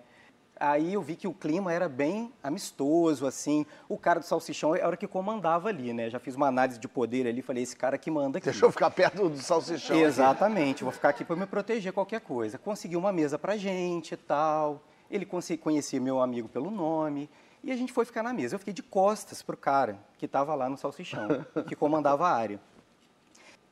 [0.62, 3.66] Aí eu vi que o clima era bem amistoso, assim.
[3.88, 6.09] O cara do salsichão era o que comandava ali, né?
[6.09, 8.44] Já fiz uma análise de poder ali, falei, esse cara que manda aqui.
[8.44, 9.96] Deixa eu ficar perto do salsichão.
[9.96, 10.05] aqui.
[10.05, 12.59] Exatamente, vou ficar aqui para me proteger qualquer coisa.
[12.59, 14.81] Consegui uma mesa pra gente e tal.
[15.11, 17.29] Ele conhecia meu amigo pelo nome.
[17.64, 18.55] E a gente foi ficar na mesa.
[18.55, 22.61] Eu fiquei de costas pro cara que estava lá no salsichão, que comandava a área.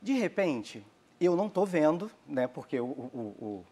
[0.01, 0.85] De repente,
[1.21, 2.47] eu não tô vendo, né?
[2.47, 3.63] Porque o, o,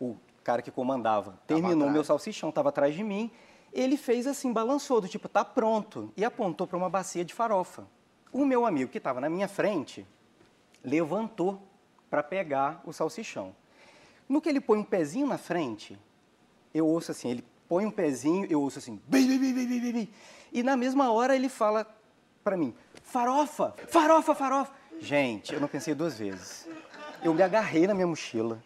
[0.00, 3.30] o, o cara que comandava terminou meu salsichão, estava atrás de mim.
[3.72, 6.12] Ele fez assim, balançou, do tipo, tá pronto.
[6.16, 7.86] E apontou para uma bacia de farofa.
[8.32, 10.06] O meu amigo que estava na minha frente
[10.84, 11.62] levantou
[12.10, 13.54] para pegar o salsichão.
[14.28, 15.98] No que ele põe um pezinho na frente,
[16.74, 19.92] eu ouço assim, ele põe um pezinho, eu ouço assim, bim, bim, bim, bim, bim,
[19.92, 20.08] bim.
[20.52, 21.86] e na mesma hora ele fala
[22.44, 24.72] para mim, farofa, farofa, farofa.
[25.00, 26.68] Gente, eu não pensei duas vezes.
[27.22, 28.62] Eu me agarrei na minha mochila,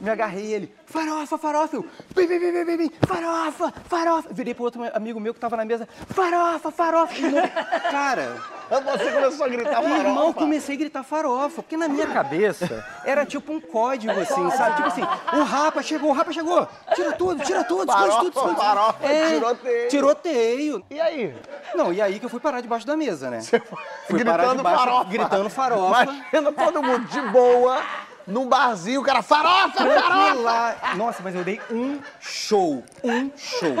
[0.00, 4.28] me agarrei ele, farofa, farofa, eu, bim, bim, bim, bim, bim, bim, farofa, farofa.
[4.32, 7.14] Virei pro outro amigo meu que tava na mesa, farofa, farofa.
[7.20, 7.42] Não-
[7.90, 8.36] Cara,
[8.70, 10.38] Você começou a gritar meu irmão, farofa.
[10.38, 14.76] comecei a gritar farofa, porque na minha cabeça era tipo um código, assim, sabe?
[14.76, 15.02] Tipo assim,
[15.38, 18.56] o rapa chegou, o rapa chegou, tira tudo, tira tudo, esconde tudo, Farofa, esconde tudo.
[18.56, 19.88] farofa, É, tiroteio.
[19.88, 20.84] Tiroteio.
[20.90, 21.34] E aí?
[21.74, 23.40] Não, e aí que eu fui parar debaixo da mesa, né?
[23.42, 25.04] Fui parar gritando debaixo, farofa.
[25.10, 26.02] gritando farofa.
[26.32, 27.82] Imagina todo mundo de boa,
[28.26, 30.02] num barzinho, o cara, farofa, farofa!
[30.02, 30.76] Tranquila.
[30.96, 33.74] Nossa, mas eu dei um show, um show.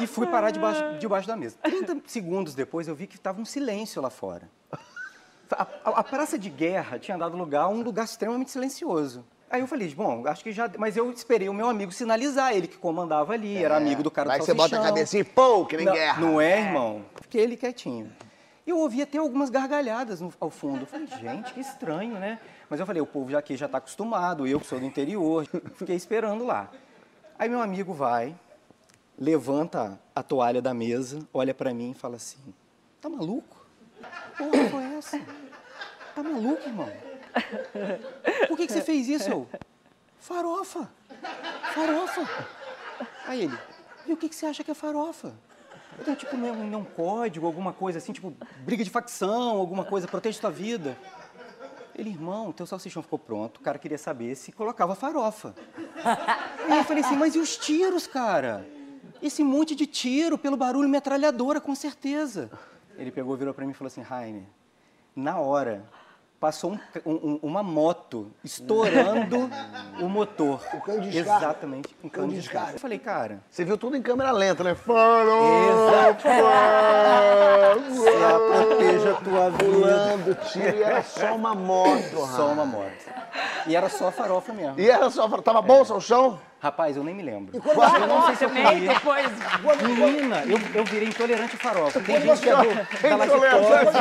[0.00, 1.56] E fui parar debaixo, debaixo da mesa.
[1.62, 4.48] 30 segundos depois eu vi que estava um silêncio lá fora.
[5.52, 9.24] A, a- a praça de guerra tinha dado lugar a um lugar extremamente silencioso.
[9.50, 10.70] Aí eu falei, bom, acho que já.
[10.78, 14.30] Mas eu esperei o meu amigo sinalizar, ele que comandava ali, era amigo do cara
[14.30, 14.94] do que você bota a salsichão.
[14.94, 16.20] cabecinha e pô, que nem não, guerra.
[16.20, 17.04] Não é, irmão?
[17.20, 18.12] Fiquei ele quietinho.
[18.64, 20.82] E eu ouvi até algumas gargalhadas no- ao fundo.
[20.82, 22.38] Eu falei, gente, que estranho, né?
[22.70, 25.44] Mas eu falei, o povo já aqui já está acostumado, eu que sou do interior,
[25.74, 26.70] fiquei esperando lá.
[27.36, 28.38] Aí meu amigo vai,
[29.18, 32.38] levanta a toalha da mesa, olha pra mim e fala assim,
[33.00, 33.66] tá maluco?
[34.38, 35.20] Porra, foi essa?
[36.14, 36.88] Tá maluco, irmão?
[38.46, 39.28] Por que, que você fez isso?
[39.28, 39.48] Eu,
[40.20, 40.88] farofa,
[41.74, 42.28] farofa.
[43.26, 43.58] Aí ele,
[44.06, 45.32] e o que, que você acha que é farofa?
[46.04, 50.40] Tenho, tipo, não, não código, alguma coisa assim, tipo, briga de facção, alguma coisa, protege
[50.40, 50.96] tua vida.
[52.00, 55.54] Ele, irmão, teu salsichão ficou pronto, o cara queria saber se colocava farofa.
[56.66, 58.66] Aí eu falei assim, mas e os tiros, cara?
[59.22, 62.50] Esse monte de tiro pelo barulho metralhadora, com certeza.
[62.96, 64.44] Ele pegou, virou pra mim e falou assim, Rainer,
[65.14, 65.84] na hora,
[66.40, 69.50] passou um um- um- uma moto estourando
[70.00, 70.60] o motor.
[70.72, 71.44] O cano de escape.
[71.44, 72.72] Exatamente, um cano de escape.
[72.72, 74.74] Eu falei, cara, Você viu tudo em câmera lenta, né?
[74.74, 76.30] Farofa!
[77.90, 79.64] se a proteja a tua vida.
[79.64, 82.90] Pulando tiro e era só uma moto, Só uma moto.
[83.66, 84.80] E era só farofa mesmo.
[84.80, 86.40] E era só, tava bom o salchão?
[86.62, 87.58] Rapaz, eu nem me lembro.
[87.58, 88.86] quando eu não sei se eu comi.
[88.86, 89.26] depois.
[89.82, 92.00] Menina, eu, eu virei intolerante à farofa.
[92.00, 93.66] Tem gente que é do, da Intolerante.
[93.70, 93.98] lactose.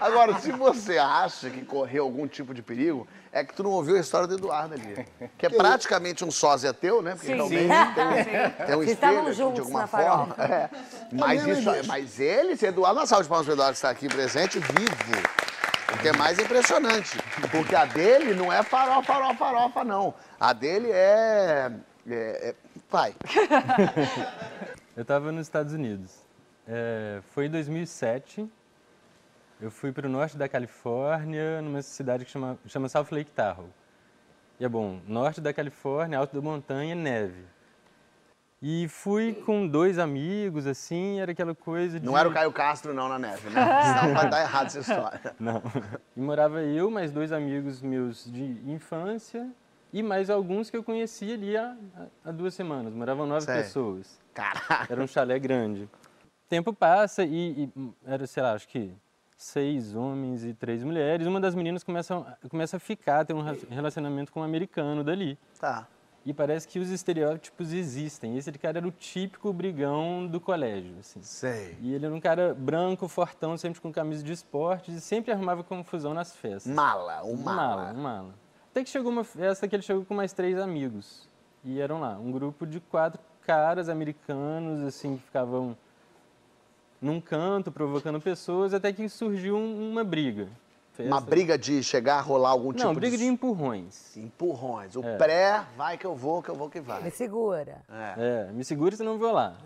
[0.00, 3.96] Agora, se você acha que correu algum tipo de perigo, é que tu não ouviu
[3.96, 5.06] a história do Eduardo ali.
[5.36, 7.10] Que é praticamente um sósia teu, né?
[7.10, 7.34] Porque Sim.
[7.34, 10.34] realmente tem, tem um Vocês estavam aqui, de juntos alguma na forma.
[10.38, 10.70] É.
[11.12, 11.86] Mas, isso, disso.
[11.86, 15.45] mas ele, esse Eduardo, uma salva de palmas pro Eduardo que está aqui presente, vivo.
[15.92, 17.18] O que é mais impressionante.
[17.50, 20.14] Porque a dele não é farofa, farofa, farofa, não.
[20.38, 21.72] A dele é.
[22.08, 22.54] é, é.
[24.96, 26.24] Eu estava nos Estados Unidos.
[26.66, 28.50] É, foi em 2007.
[29.60, 33.68] Eu fui para o norte da Califórnia, numa cidade que chama, chama South Lake Tahoe.
[34.58, 37.44] E é bom, norte da Califórnia, alto da montanha, neve.
[38.68, 42.04] E fui com dois amigos, assim, era aquela coisa de...
[42.04, 43.60] Não era o Caio Castro, não, na neve, né?
[44.00, 45.20] Senão vai dar errado essa história.
[45.38, 45.62] Não.
[46.16, 49.48] E morava eu, mais dois amigos meus de infância
[49.92, 51.76] e mais alguns que eu conhecia ali há,
[52.24, 52.92] há duas semanas.
[52.92, 54.18] Moravam nove pessoas.
[54.34, 54.88] Caralho.
[54.90, 55.88] Era um chalé grande.
[56.48, 58.92] Tempo passa e, e, era, sei lá, acho que
[59.36, 61.28] seis homens e três mulheres.
[61.28, 65.38] Uma das meninas começa, começa a ficar, ter um relacionamento com um americano dali.
[65.60, 65.86] Tá.
[66.26, 68.36] E parece que os estereótipos existem.
[68.36, 71.22] Esse cara era o típico brigão do colégio, assim.
[71.22, 71.76] Sei.
[71.80, 75.62] E ele era um cara branco, fortão, sempre com camisa de esportes e sempre arrumava
[75.62, 76.66] confusão nas festas.
[76.74, 77.56] Mala, um mala.
[77.76, 78.34] mala, um mala.
[78.72, 81.28] Até que chegou uma festa que ele chegou com mais três amigos.
[81.64, 85.76] E eram lá, um grupo de quatro caras americanos, assim, que ficavam
[87.00, 90.48] num canto, provocando pessoas, até que surgiu um- uma briga.
[90.98, 93.28] Uma Festa- briga de chegar a rolar algum tipo Não, briga de de...
[93.28, 94.16] empurrões.
[94.16, 94.96] empurrões.
[94.96, 95.16] O É.
[95.16, 97.02] pré, vai que eu vou, que eu vou que vai.
[97.02, 97.82] Me segura.
[98.16, 99.56] É, me segura senão eu vou lá.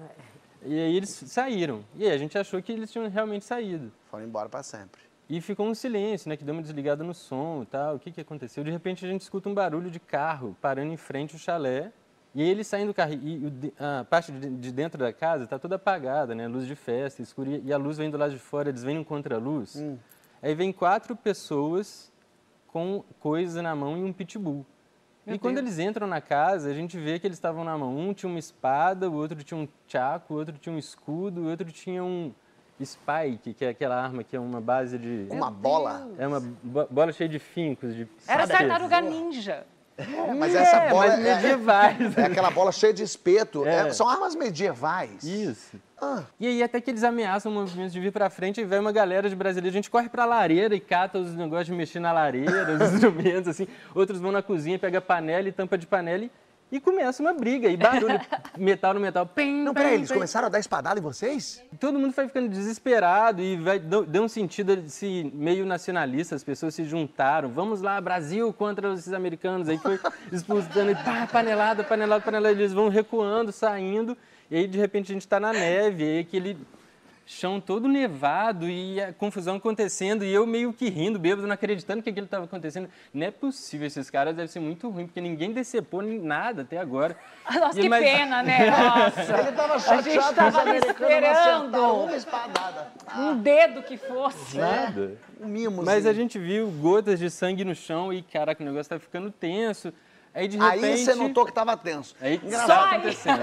[0.63, 1.85] E aí eles saíram.
[1.97, 3.91] E aí a gente achou que eles tinham realmente saído.
[4.11, 5.01] Foram embora pra sempre.
[5.29, 6.37] E ficou um silêncio, né?
[6.37, 7.95] Que deu uma desligada no som e tal.
[7.95, 8.65] O que, que aconteceu?
[8.65, 11.93] De repente a gente escuta um barulho de carro parando em frente ao chalé.
[12.35, 13.13] E aí eles saem do carro.
[13.13, 16.47] E de- a parte de de dentro da casa está toda apagada, né?
[16.49, 17.49] Luz de festa, escura.
[17.65, 19.81] E a luz vem do lado de fora, eles vêm num contra-luz.
[20.43, 22.11] Aí vem quatro pessoas
[22.69, 24.65] com coisa na mão e um pitbull.
[25.27, 27.97] e quando eles entram na casa, a gente vê que eles estavam na mão.
[27.97, 31.51] Um tinha uma espada, o outro tinha um tchaco, o outro tinha um escudo, o
[31.51, 32.33] outro tinha um
[32.83, 35.27] spike, que é aquela arma que é uma base de...
[35.31, 36.09] Uma bola.
[36.19, 39.67] É uma bo- bola cheia de fincos, de Era tartaruga ninja.
[39.99, 42.17] É, mas essa bola mas é, medievais.
[42.17, 43.67] é aquela bola cheia de espeto.
[43.67, 43.89] É.
[43.89, 45.23] É, são armas medievais.
[45.23, 45.79] Isso.
[46.01, 46.23] Ah.
[46.39, 48.93] E aí até que eles ameaçam o movimento de vir pra frente e vem uma
[48.93, 49.75] galera de brasileiros.
[49.75, 53.49] A gente corre pra lareira e cata os negócios de mexer na lareira, os instrumentos,
[53.49, 53.69] assim.
[53.95, 56.31] Outros vão na cozinha, pega panela e tampa de panela e,
[56.73, 57.69] e começa uma briga.
[57.69, 58.19] E barulho,
[58.57, 59.27] metal no metal.
[59.27, 60.15] Pim, Não, peraí, eles pim.
[60.15, 61.63] começaram a dar espadada em vocês?
[61.79, 64.83] Todo mundo vai ficando desesperado e vai, deu, um sentido
[65.35, 70.01] meio nacionalista, as pessoas se juntaram, vamos lá, Brasil contra esses americanos, aí foi
[70.33, 74.17] expulsando, e pá, panelada, panelada, panelada, eles vão recuando, saindo,
[74.51, 76.57] e aí de repente a gente está na neve, e aí aquele
[77.27, 82.03] chão todo nevado e a confusão acontecendo e eu meio que rindo, bêbado, não acreditando
[82.03, 82.89] que aquilo estava acontecendo.
[83.15, 86.77] Não é possível, esses caras devem ser muito ruins, porque ninguém decepou nem nada até
[86.79, 87.17] agora.
[87.55, 88.69] Nossa, E que mas- pena, né?
[88.69, 89.39] Nossa.
[89.39, 91.01] Ele tava A gente chateado que os tava americanos
[91.71, 92.03] não esperando.
[92.03, 92.93] uma espadada.
[93.17, 94.59] Um dedo que fosse.
[94.59, 95.17] Nada.
[95.41, 95.85] Um mimo.
[95.85, 99.31] Mas a gente viu gotas de sangue no chão e, caraca, o negócio tá ficando
[99.31, 99.93] tenso.
[100.33, 101.05] Aí, de Aí repente...
[101.05, 102.15] você notou que tava tenso.
[102.21, 103.13] Aí Engraçado.
[103.13, 103.31] só.
[103.31, 103.35] É,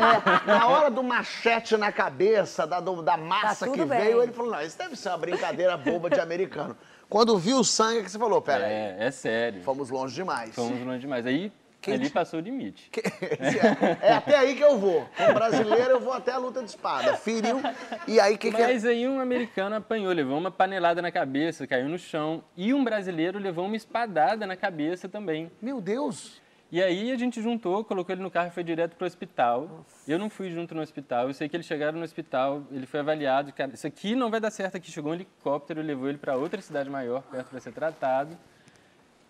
[0.47, 3.99] na hora do machete na cabeça, da, do- da massa Tá que bem.
[4.01, 6.77] veio, ele falou, não, isso deve ser uma brincadeira boba de americano.
[7.09, 9.61] Quando viu o sangue, que você falou, pera aí, É, é sério.
[9.63, 10.55] fomos longe demais.
[10.55, 11.25] Fomos longe demais.
[11.25, 11.51] Aí,
[11.87, 12.87] ali passou o limite.
[12.91, 15.07] Que- é, é até aí que eu vou.
[15.17, 17.15] Como brasileiro, eu vou até a luta de espada.
[17.17, 17.61] Feriu,
[18.07, 18.67] e aí o que, que é?
[18.67, 22.43] Mas aí um americano apanhou, levou uma panelada na cabeça, caiu no chão.
[22.57, 25.51] E um brasileiro levou uma espadada na cabeça também.
[25.61, 26.41] Meu Deus!
[26.69, 29.85] E aí a gente juntou, colocou ele no carro e foi direto pro hospital.
[30.05, 31.27] Eu não fui junto no hospital.
[31.27, 33.53] Eu sei que eles chegaram no hospital, ele foi avaliado.
[33.53, 34.91] Cara, isso aqui não vai dar certo aqui.
[34.91, 38.37] Chegou um helicóptero, levou ele para outra cidade maior, perto para ser tratado.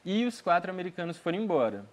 [0.03, 1.85] E os quatro americanos foram embora.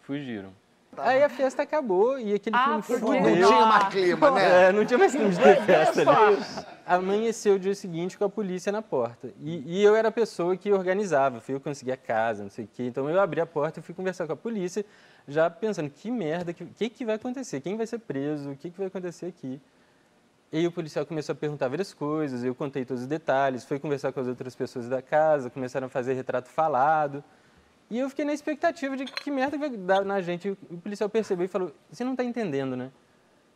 [0.00, 0.52] Fugiram.
[0.98, 4.68] Aí a festa acabou e aquele Ah, filme foi porque- Não tinha mais clima, né?
[4.68, 6.46] É, não tinha mais tempo de ter festa ali.
[6.84, 9.32] Amanheceu o dia seguinte com a polícia na porta.
[9.40, 12.50] E, e eu era a pessoa que organizava, fui eu que consegui a casa, não
[12.50, 12.82] sei o quê.
[12.84, 14.84] Então eu abri a porta e fui conversar com a polícia,
[15.26, 17.62] já pensando, que merda, o que, que, que vai acontecer?
[17.62, 18.50] Quem vai ser preso?
[18.50, 19.58] O que, que vai acontecer aqui?
[20.52, 23.78] E aí o policial começou a perguntar várias coisas, eu contei todos os detalhes, foi
[23.78, 27.24] conversar com as outras pessoas da casa, começaram a fazer retrato falado.
[27.92, 30.48] E eu fiquei na expectativa de que merda vai dar na gente.
[30.48, 32.90] O policial percebeu e falou, você não está entendendo, né?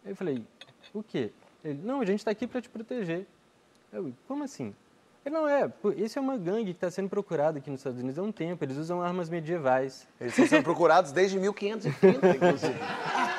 [0.05, 0.45] Eu falei,
[0.93, 1.33] o quê?
[1.65, 3.25] Ele, não, a gente está aqui para te proteger.
[3.91, 4.75] Eu, como assim?
[5.25, 8.19] Ele, não, é, esse é uma gangue que está sendo procurada aqui nos Estados Unidos
[8.19, 10.07] há um tempo, eles usam armas medievais.
[10.21, 12.79] Eles estão sendo procurados desde 1530, inclusive.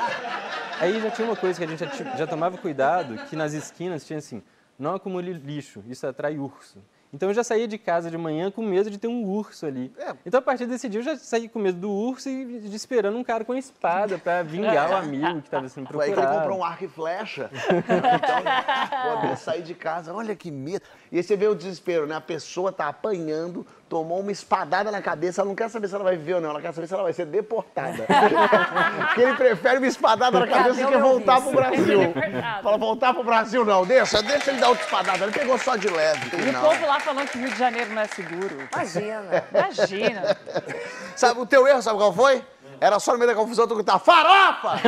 [0.81, 4.03] Aí já tinha uma coisa que a gente já, já tomava cuidado, que nas esquinas
[4.03, 4.41] tinha assim,
[4.79, 6.79] não acumule lixo, isso atrai urso.
[7.13, 9.91] Então eu já saía de casa de manhã com medo de ter um urso ali.
[9.97, 10.13] É.
[10.25, 13.17] Então a partir desse dia eu já saí com medo do urso e de- esperando
[13.17, 16.27] um cara com a espada para vingar o amigo que estava sendo Foi aí procurado.
[16.31, 17.49] que ele comprou um arco e flecha.
[17.87, 20.13] Então, poder sair de casa.
[20.13, 20.81] Olha que medo.
[21.11, 22.15] E aí você vê o desespero, né?
[22.15, 26.03] A pessoa tá apanhando, tomou uma espadada na cabeça, ela não quer saber se ela
[26.03, 28.05] vai viver ou não, ela quer saber se ela vai ser deportada.
[29.07, 31.99] Porque ele prefere uma espadada na cabeça do que o voltar pro Brasil.
[31.99, 32.63] Deportado.
[32.63, 35.23] Fala, voltar pro Brasil não, deixa, deixa ele dar outra espadada.
[35.23, 36.29] Ele pegou só de leve.
[36.35, 38.55] E o povo lá falando que Rio de Janeiro não é seguro.
[38.73, 39.43] Imagina.
[39.53, 40.37] Imagina.
[41.15, 42.43] Sabe, o teu erro, sabe qual foi?
[42.79, 44.79] Era só no meio da confusão tu gritar, farofa!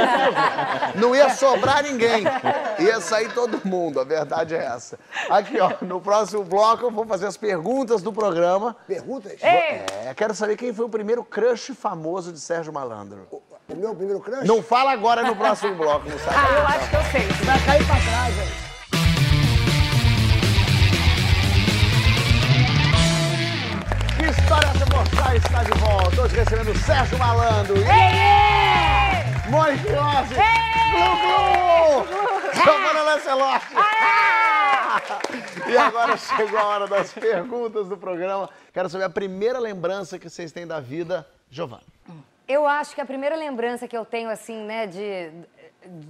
[0.96, 2.24] Não ia sobrar ninguém.
[2.80, 5.00] Ia sair todo mundo, a verdade é essa.
[5.30, 8.76] Aqui, ó, no próximo bloco eu vou fazer as perguntas do programa.
[8.88, 9.34] Perguntas?
[9.42, 13.28] É, quero saber quem foi o primeiro crush famoso de Sérgio Malandro.
[13.32, 14.46] O, o meu primeiro crush?
[14.46, 16.36] Não fala agora no próximo bloco, não sabe?
[16.36, 17.28] Ah, eu acho que eu sei.
[17.46, 18.69] Vai cair pra trás aí.
[24.50, 26.22] Você mostrar está de volta.
[26.24, 27.76] Hoje recebendo o Sérgio Malandro.
[29.48, 30.34] Mônica Iose.
[30.92, 32.08] Glu Glu.
[32.56, 33.76] Giovanna Lancelotti.
[35.72, 38.50] E agora chegou a hora das perguntas do programa.
[38.74, 41.84] Quero saber a primeira lembrança que vocês têm da vida, Giovanna.
[42.48, 45.30] Eu acho que a primeira lembrança que eu tenho, assim, né, de,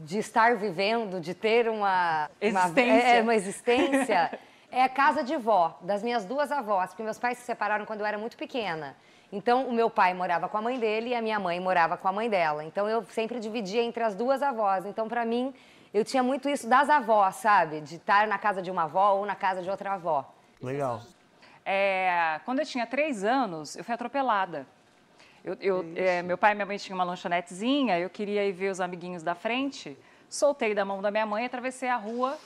[0.06, 2.30] de estar vivendo, de ter uma...
[2.40, 2.84] Existência.
[2.86, 4.40] Uma, é, uma existência,
[4.72, 8.02] é a casa de vó, das minhas duas avós, porque meus pais se separaram quando
[8.02, 8.96] eu era muito pequena.
[9.32, 12.08] Então, o meu pai morava com a mãe dele e a minha mãe morava com
[12.08, 12.64] a mãe dela.
[12.64, 14.86] Então, eu sempre dividia entre as duas avós.
[14.86, 15.54] Então, pra mim,
[15.94, 17.82] eu tinha muito isso das avós, sabe?
[17.82, 20.34] De estar na casa de uma avó ou na casa de outra avó.
[20.62, 21.02] Legal.
[21.64, 24.66] É, quando eu tinha três anos, eu fui atropelada.
[25.44, 28.70] Eu, eu, é, meu pai e minha mãe tinham uma lanchonetezinha, eu queria ir ver
[28.70, 29.98] os amiguinhos da frente,
[30.28, 32.38] soltei da mão da minha mãe, atravessei a rua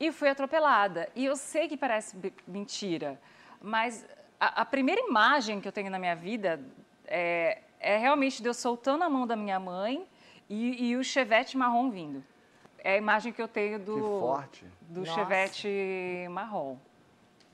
[0.00, 1.08] e fui atropelada.
[1.14, 2.16] E eu sei que parece
[2.48, 3.20] mentira,
[3.60, 4.06] mas
[4.40, 6.58] a, a primeira imagem que eu tenho na minha vida
[7.06, 10.06] é, é realmente de eu soltando a mão da minha mãe
[10.48, 12.24] e, e o chevette marrom vindo.
[12.78, 14.64] É a imagem que eu tenho do, Que forte.
[14.88, 15.12] do Nossa.
[15.12, 16.78] chevette marrom.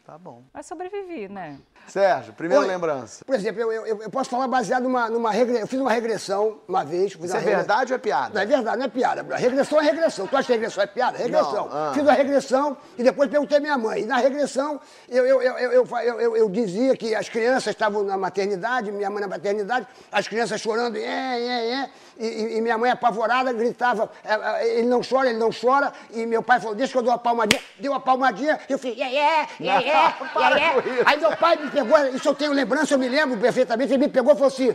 [0.07, 0.41] Tá bom.
[0.55, 1.59] Mas sobrevivi, né?
[1.89, 2.69] Sérgio, primeira Oi.
[2.69, 3.25] lembrança.
[3.25, 5.61] Por exemplo, eu, eu, eu posso falar baseado numa, numa regressão.
[5.63, 7.13] Eu fiz uma regressão uma vez.
[7.15, 7.59] Fiz Isso uma é regressão.
[7.59, 8.43] verdade ou é Não, piada?
[8.43, 9.37] é verdade, não é piada.
[9.37, 10.27] Regressão é regressão.
[10.29, 11.19] Tu acha que regressão é piada?
[11.19, 11.67] Regressão.
[11.69, 11.91] Não, ah.
[11.93, 14.03] Fiz uma regressão e depois perguntei à minha mãe.
[14.03, 17.67] E na regressão, eu, eu, eu, eu, eu, eu, eu- eu dizia que as crianças
[17.75, 21.91] estavam na maternidade, minha mãe na maternidade, as crianças chorando, é, é, é.
[22.19, 25.93] E, e- minha mãe apavorada gritava, "É, é, ele não chora, ele não chora.
[26.11, 27.63] E meu pai falou, deixa que eu dou uma palmadinha.
[27.79, 30.93] Deu uma palmadinha, eu fiz, é, é, é, é, para é, com é.
[30.93, 31.03] isso.
[31.05, 34.09] Aí meu pai me pegou, isso eu tenho lembrança, eu me lembro perfeitamente, ele me
[34.09, 34.75] pegou e falou assim,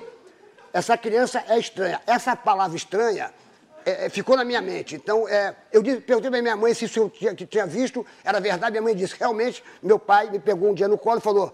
[0.74, 2.00] essa criança é estranha.
[2.06, 3.32] Essa palavra estranha
[3.86, 4.96] é, é, ficou na minha mente.
[4.96, 8.06] Então, é, eu disse, perguntei pra minha mãe se isso eu tinha, que tinha visto
[8.24, 8.72] era verdade.
[8.72, 11.54] Minha mãe disse, realmente, meu pai me pegou um dia no colo e falou,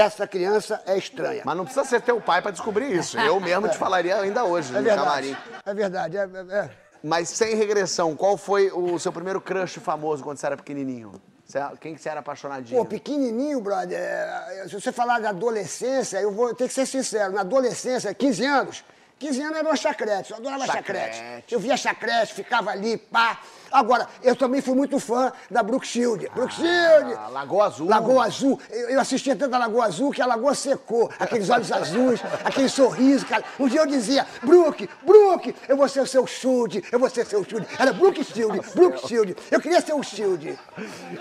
[0.00, 1.42] essa criança é estranha.
[1.44, 3.18] Mas não precisa ser teu pai pra descobrir isso.
[3.18, 5.04] Eu mesmo te falaria ainda hoje, é no verdade.
[5.04, 5.36] camarim.
[5.64, 6.70] É verdade, é, é- é.
[7.02, 11.12] Mas sem regressão, qual foi o seu primeiro crush famoso quando você era pequenininho?
[11.44, 12.78] Você- quem que você era apaixonadinho?
[12.80, 17.32] Pô, pequenininho, brother, é, se você falar da adolescência, eu vou ter que ser sincero,
[17.32, 18.84] na adolescência, 15 anos,
[19.18, 21.16] 15 anos era uma chacrete, eu adorava chacrete.
[21.16, 21.54] Chacrete.
[21.54, 23.38] Eu via chacrete, ficava ali, pá.
[23.76, 26.30] Agora, eu também fui muito fã da Brook Shield.
[26.34, 27.14] Brook Shield!
[27.14, 27.86] Ah, Lagoa Azul.
[27.86, 28.58] Lagoa Azul.
[28.70, 31.10] Eu, eu assistia tanto a Lagoa Azul que a lagoa secou.
[31.18, 33.44] Aqueles olhos azuis, aquele sorriso, cara.
[33.60, 37.26] Um dia eu dizia, Brook, Brook, eu vou ser o seu Shield, eu vou ser
[37.26, 37.68] seu Shield.
[37.78, 39.36] Era Brook Shield, Brook Shield.
[39.50, 40.58] Eu queria ser o Shield.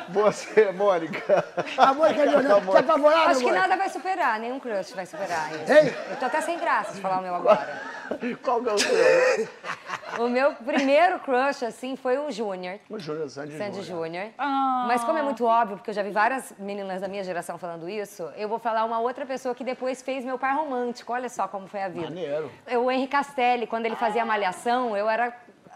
[0.10, 1.44] Você, Mônica.
[1.78, 3.68] A Mônica é olhando, tá apavorada, Acho que Mônica?
[3.68, 5.74] nada vai superar, nenhum crush vai superar isso.
[5.74, 5.94] Ei.
[6.10, 7.82] Eu tô até sem graça de falar o meu agora.
[8.44, 8.96] Qual que é o seu?
[10.18, 12.80] O meu primeiro crush, assim, foi o Júnior.
[12.90, 14.28] O Júnior Sandy, Sandy Júnior.
[14.38, 14.86] Ah.
[14.88, 17.90] Mas como é muito óbvio, porque eu já vi várias meninas da minha geração falando
[17.90, 21.12] isso, eu vou falar uma outra pessoa que depois fez meu par romântico.
[21.12, 22.06] Olha só como foi a vida.
[22.06, 22.50] Maneiro.
[22.66, 25.36] Eu, o Henri Castelli, quando ele fazia malhação, eu era,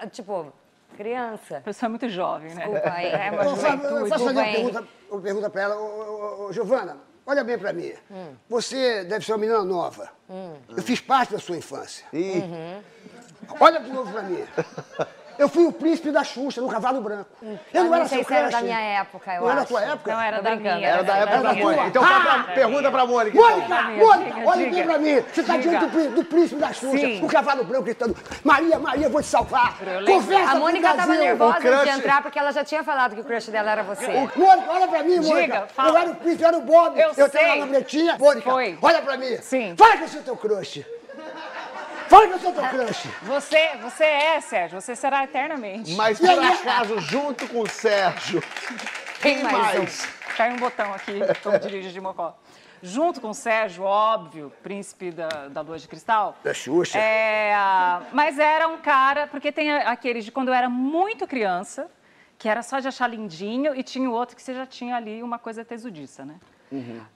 [0.10, 0.54] tipo,
[0.96, 1.58] criança.
[1.58, 2.64] A pessoa é muito jovem, né?
[2.66, 3.08] Desculpa aí.
[3.08, 4.10] É uma Eu faço, eu juventude.
[4.10, 5.76] fazer uma pergunta, uma pergunta pra ela.
[5.76, 7.94] Ô, ô, ô, Giovana, olha bem pra mim.
[8.50, 10.10] Você deve ser uma menina nova.
[10.70, 12.06] Eu fiz parte da sua infância.
[12.14, 12.44] Ih,
[13.60, 14.44] Olha de novo pra mim.
[15.40, 17.30] Eu fui o príncipe da Xuxa, no cavalo branco.
[17.74, 19.74] Eu não Ah, era sei seu se era da minha época, eu Não era acho.
[19.74, 20.12] da tua época?
[20.14, 20.72] Não era da minha.
[20.88, 21.76] era da época da Era Mônica.
[21.82, 21.88] tua.
[21.88, 24.08] Então, Ah, pergunta pra Mônica, Mônica, então.
[24.08, 25.22] Mônica, olha bem pra mim.
[25.34, 27.24] Você tá diante do, prí- do príncipe da Xuxa, Sim.
[27.24, 29.78] o cavalo branco gritando, Maria, Maria, eu vou te salvar.
[29.82, 30.06] Eu.
[30.06, 31.24] Confessa A Mônica tava Brasil.
[31.24, 33.84] nervosa O crush- de entrar porque ela já tinha falado que o crush dela era
[33.84, 34.08] você.
[34.36, 35.42] Mônica, olha pra mim, Mônica.
[35.42, 35.90] Diga, fala.
[35.90, 37.00] Eu era o príncipe, eu era o Bob.
[37.00, 37.60] Eu tava sei.
[37.62, 38.18] na bretinha.
[38.20, 38.78] Mônica, Foi.
[38.82, 39.38] olha pra mim.
[39.42, 39.74] Sim.
[39.78, 40.86] Fala que eu sou teu crush.
[42.10, 43.08] Fala que eu sou teu crush.
[43.22, 45.94] Você, você é, Sérgio, você será eternamente.
[45.94, 48.42] Mas por acaso, junto com o Sérgio,
[49.22, 50.06] quem mais mais?
[50.36, 52.36] Cai um botão aqui, como dirige de Mocó.
[52.82, 56.36] Junto com o Sérgio, óbvio, príncipe da, da Lua de Cristal.
[56.44, 56.98] Da Xuxa.
[56.98, 57.54] É,
[58.12, 61.92] mas era um cara, porque tem aqueles de quando eu era muito criança,
[62.38, 65.22] que era só de achar lindinho, e tinha o outro que você já tinha ali
[65.22, 66.36] uma coisa tesudiça, né?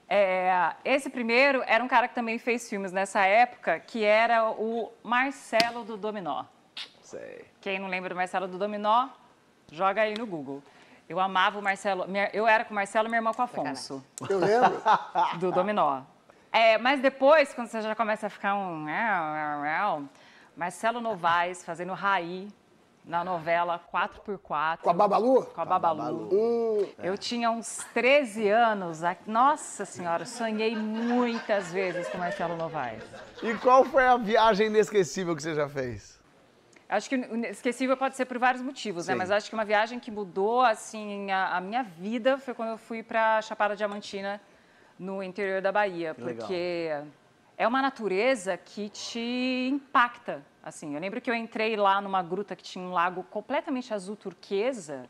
[0.10, 4.92] É, esse primeiro era um cara que também fez filmes nessa época, que era o
[5.04, 6.46] Marcelo do Dominó.
[7.02, 7.46] Sei.
[7.62, 9.10] Quem não lembra do Marcelo do Dominó,
[9.72, 10.62] joga aí no Google.
[11.08, 12.08] Eu amava o Marcelo.
[12.08, 14.82] minha- Eu era com o Marcelo e minha irmã com o Afonso, Eu lembro.
[15.40, 16.02] do Dominó.
[16.52, 18.86] É, mas depois, quando você já começa a ficar um.
[20.56, 22.48] Marcelo Novaes fazendo Raí
[23.06, 24.78] na novela 4x4.
[24.82, 25.46] Com a Babalu?
[25.48, 26.30] Com a Babalu.
[27.00, 29.04] Eu tinha uns 13 anos.
[29.04, 33.04] a- Nossa Senhora, sonhei muitas vezes com o Marcelo Novaes.
[33.42, 36.22] E qual foi a viagem inesquecível que você já fez?
[36.88, 39.14] Acho que inesquecível pode ser por vários motivos, né?
[39.14, 39.18] Sim.
[39.18, 42.78] Mas acho que uma viagem que mudou assim a, a minha vida foi quando eu
[42.78, 44.40] fui para Chapada Diamantina,
[45.00, 46.36] no interior da Bahia, Legal.
[46.48, 46.92] porque
[47.58, 50.42] é uma natureza que te impacta.
[50.64, 54.16] Assim, eu lembro que eu entrei lá numa gruta que tinha um lago completamente azul
[54.16, 55.10] turquesa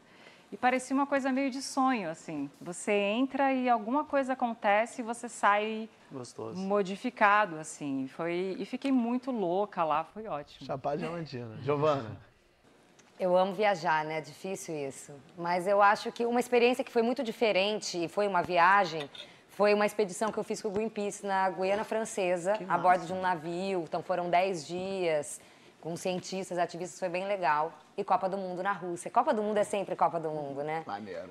[0.52, 2.50] e parecia uma coisa meio de sonho, assim.
[2.60, 6.60] Você entra e alguma coisa acontece e você sai Gostoso.
[6.60, 8.08] modificado, assim.
[8.08, 10.66] Foi e fiquei muito louca lá, foi ótimo.
[10.66, 11.56] Chapada Diamantina.
[11.62, 12.18] Giovana.
[13.20, 14.18] Eu amo viajar, né?
[14.18, 15.14] É difícil isso.
[15.38, 19.08] Mas eu acho que uma experiência que foi muito diferente e foi uma viagem
[19.56, 23.14] foi uma expedição que eu fiz com o Greenpeace na Guiana Francesa, a bordo de
[23.14, 23.84] um navio.
[23.84, 25.40] Então foram 10 dias
[25.80, 27.72] com cientistas, ativistas, foi bem legal.
[27.96, 29.12] E Copa do Mundo na Rússia.
[29.12, 30.84] Copa do Mundo é sempre Copa do Mundo, né?
[30.88, 31.30] Maneiro.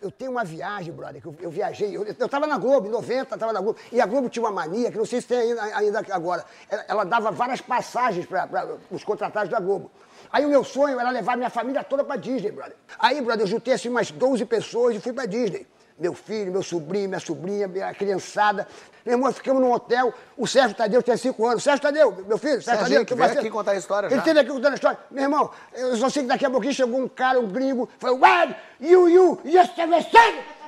[0.00, 1.94] Eu tenho uma viagem, brother, que eu, eu viajei.
[1.94, 3.78] Eu, eu tava na Globo, em 90, tava na Globo.
[3.92, 6.44] E a Globo tinha uma mania, que não sei se tem ainda, ainda agora.
[6.70, 9.90] Ela, ela dava várias passagens para os contratados da Globo.
[10.32, 12.76] Aí o meu sonho era levar minha família toda para Disney, brother.
[12.98, 15.66] Aí, brother, eu juntei assim umas 12 pessoas e fui para Disney.
[15.98, 18.68] Meu filho, meu sobrinho, minha sobrinha, minha criançada.
[19.04, 20.14] Meu irmão, ficamos num hotel.
[20.36, 21.62] O Sérgio Tadeu tinha cinco anos.
[21.64, 23.04] Sérgio Tadeu, meu filho, Sérgio Tadeu.
[23.04, 24.22] que veio passei- aqui contar a história Ele já.
[24.22, 24.98] teve aqui contando a história.
[25.10, 28.18] Meu irmão, eu só sei que daqui a pouquinho chegou um cara, um gringo, falou,
[28.20, 29.70] Where you, you, yes,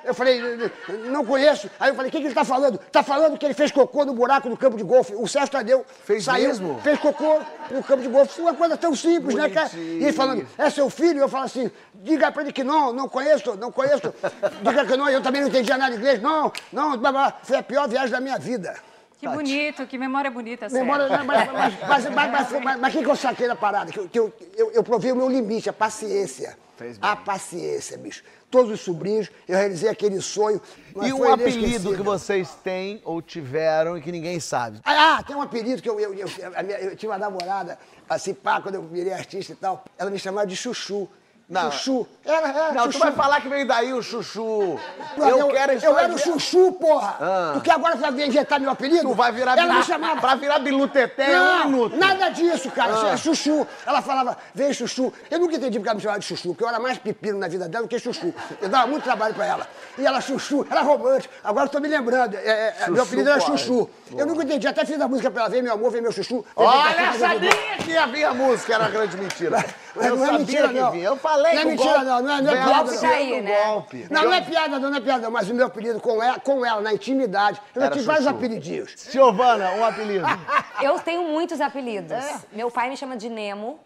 [0.05, 0.41] Eu falei,
[1.11, 1.71] não conheço.
[1.79, 2.79] Aí eu falei, o que, que ele tá falando?
[2.91, 5.15] Tá falando que ele fez cocô no buraco do campo de golfe.
[5.15, 6.81] O Sérgio Tadeu Fez saiu, mesmo?
[6.83, 7.41] fez cocô
[7.71, 8.41] no campo de golfe.
[8.41, 9.69] Uma coisa tão simples, né, cara?
[9.69, 10.01] Bonitinho.
[10.01, 11.21] E ele falando, é seu filho?
[11.21, 14.13] Eu falo assim, diga pra ele que não, não conheço, não conheço.
[14.63, 16.21] Diga que não, eu também não entendia nada de inglês.
[16.21, 17.39] Não, não, blá, blá.
[17.43, 18.75] foi a pior viagem da minha vida.
[19.19, 21.27] Que bonito, que memória bonita, Memória, Sérgio.
[21.27, 23.93] mas, mas, mas, mas, mas, mas, mas, mas que, que eu saquei da parada?
[23.93, 26.57] Que, eu- que eu, eu, eu provei o meu limite, a paciência.
[26.79, 27.11] Fez bem.
[27.11, 28.23] A paciência, bicho.
[28.51, 30.61] Todos os sobrinhos, eu realizei aquele sonho.
[31.07, 34.81] E um apelido que vocês têm ou tiveram e que ninguém sabe?
[34.85, 36.29] Ah, tem um apelido que eu, eu, eu,
[36.65, 37.79] minha- eu tinha uma namorada,
[38.09, 41.09] assim, pá, quando eu virei artista e tal, ela me chamava de Chuchu.
[41.51, 41.69] Não.
[41.73, 42.07] Chuchu.
[42.25, 42.99] Era, era, Não, tu chuchu.
[43.05, 44.79] vai falar que veio daí o chuchu.
[45.17, 47.17] Não, Eu, quero eu era o Chuchu, porra.
[47.21, 47.51] Ah.
[47.55, 49.03] Porque agora você vai inventar meu apelido?
[49.09, 50.21] Tu vai virar Ela me chamava...
[50.21, 51.97] Pra virar biluteté é um Não, minuto.
[51.97, 52.93] nada disso, cara.
[52.93, 53.11] Isso Ah.
[53.11, 53.67] é chuchu.
[53.85, 55.13] Ela falava, vem chuchu.
[55.29, 57.49] Eu nunca entendi porque ela me chamava de chuchu, porque eu era mais pepino na
[57.49, 58.33] vida dela do que chuchu.
[58.61, 59.67] Eu dava muito trabalho pra ela.
[59.99, 61.35] E ela chuchu, era romântico.
[61.43, 62.37] Agora eu tô me lembrando.
[62.37, 63.91] É, é, Chuchu, meu apelido era chuchu.
[64.17, 64.69] Eu nunca entendi.
[64.69, 66.45] Até fiz a música pra ela, vem meu amor, vem meu chuchu.
[66.55, 67.51] Olha, eu sabia
[67.85, 69.65] que ia vir a música, era grande mentira.
[69.95, 70.91] Mas eu não é mentira, que não.
[70.93, 71.05] vinha.
[71.05, 72.23] Eu falei Não é mentira, golpe não.
[72.23, 73.11] Não é- não é piada, não.
[73.11, 73.65] Aí, o né?
[73.65, 74.07] golpe.
[74.11, 75.31] Não, não é piada, não, não é piada, não.
[75.31, 79.09] Mas o meu apelido com ela, com ela na intimidade, eu Era tive vários apelidinhos.
[79.11, 80.25] Giovana, um apelido.
[80.83, 82.13] Eu tenho muitos apelidos.
[82.13, 82.41] É?
[82.53, 83.79] Meu pai me chama de Nemo,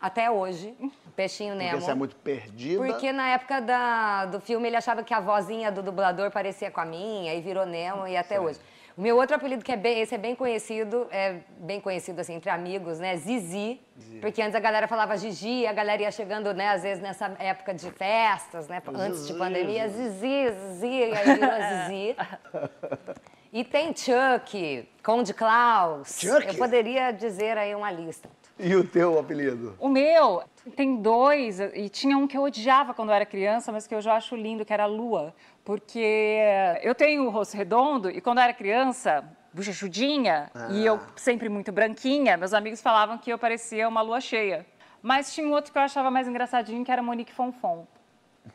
[0.00, 0.74] até hoje.
[1.16, 1.70] Peixinho Nemo.
[1.72, 2.84] Porque você é muito perdida.
[2.86, 6.80] Porque na época da- do filme ele achava que a vozinha do dublador parecia com
[6.80, 8.58] a minha e virou Nemo e até hoje.
[8.98, 12.34] O meu outro apelido, que é bem, esse é bem conhecido, é bem conhecido assim
[12.34, 13.16] entre amigos, né?
[13.16, 13.80] Zizi.
[14.20, 17.72] Porque antes a galera falava Gigi, a galera ia chegando, né, às vezes nessa época
[17.72, 18.82] de festas, né?
[18.92, 21.50] Antes de pandemia, Zizi, Zizi, e aí virou
[21.86, 22.16] Zizi.
[23.50, 26.18] E tem Chuck, Conde Klaus.
[26.20, 26.46] Chuck?
[26.46, 28.28] Eu poderia dizer aí uma lista.
[28.58, 29.74] E o teu apelido?
[29.80, 30.42] O meu
[30.76, 34.02] tem dois, e tinha um que eu odiava quando eu era criança, mas que eu
[34.02, 35.34] já acho lindo, que era a Lua.
[35.68, 36.38] Porque
[36.80, 41.70] eu tenho o rosto redondo e quando eu era criança, bochechudinha, e eu sempre muito
[41.70, 44.64] branquinha, meus amigos falavam que eu parecia uma lua cheia.
[45.02, 47.86] Mas tinha um outro que eu achava mais engraçadinho, que era Monique Fonfon.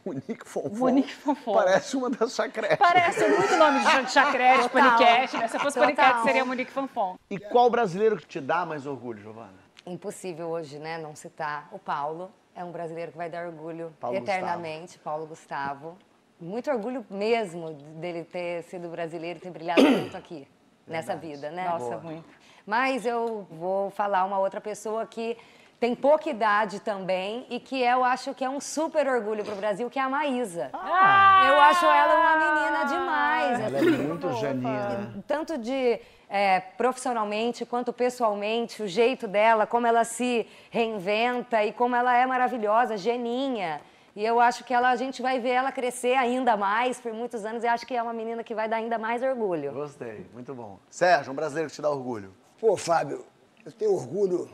[0.04, 0.76] Monique Fonfon.
[0.76, 1.54] Monique Fonfon.
[1.54, 2.78] Parece uma das chacretes.
[2.80, 5.48] Parece muito nome de chacrete, paniquete, né?
[5.48, 5.96] Se eu fosse Total.
[5.96, 7.16] paniquete, seria Monique Fonfon.
[7.30, 9.54] E qual brasileiro que te dá mais orgulho, Giovana?
[9.86, 12.32] Impossível hoje, né, não citar o Paulo.
[12.56, 15.96] É um brasileiro que vai dar orgulho Paulo eternamente, Paulo Gustavo.
[16.44, 20.48] Muito orgulho mesmo dele ter sido brasileiro e ter brilhado tanto aqui,
[20.86, 21.70] nessa vida, né?
[21.70, 22.28] Nossa, muito.
[22.66, 25.38] Mas eu vou falar uma outra pessoa que
[25.80, 29.90] tem pouca idade também e que eu acho que é um super orgulho pro Brasil,
[29.90, 30.70] que é a Maísa.
[30.74, 33.60] Eu acho ela uma menina demais.
[33.60, 35.24] Ela é assim muito janina.
[35.28, 41.96] tanto de é, profissionalmente quanto pessoalmente, o jeito dela, como ela se reinventa e como
[41.96, 43.82] ela é maravilhosa, geninha.
[44.16, 47.44] E eu acho que ela, a gente vai ver ela crescer ainda mais por muitos
[47.46, 49.72] anos e acho que é uma menina que vai dar ainda mais orgulho.
[49.74, 50.78] Gostei, muito bom.
[50.90, 52.32] Sérgio, um brasileiro que te dá orgulho.
[52.60, 53.26] Pô, Fábio,
[53.66, 54.50] eu tenho orgulho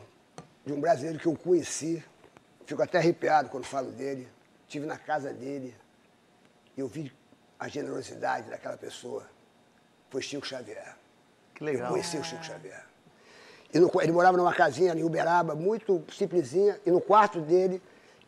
[0.64, 2.02] de um brasileiro que eu conheci.
[2.64, 4.26] Fico até arrepiado quando falo dele.
[4.66, 5.76] Estive na casa dele
[6.76, 7.12] e eu vi
[7.58, 9.26] a generosidade daquela pessoa.
[10.08, 10.96] Foi Chico Xavier.
[11.54, 11.90] Que Eu legal.
[11.90, 12.82] conheci o Chico Xavier.
[13.74, 17.80] E no- ele morava numa casinha em Uberaba, muito simplesinha, e no quarto dele,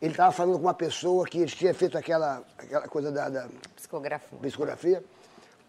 [0.03, 3.49] ele estava falando com uma pessoa que ele tinha feito aquela, aquela coisa da, da
[3.77, 4.39] Psicografia.
[4.41, 5.05] psicografia,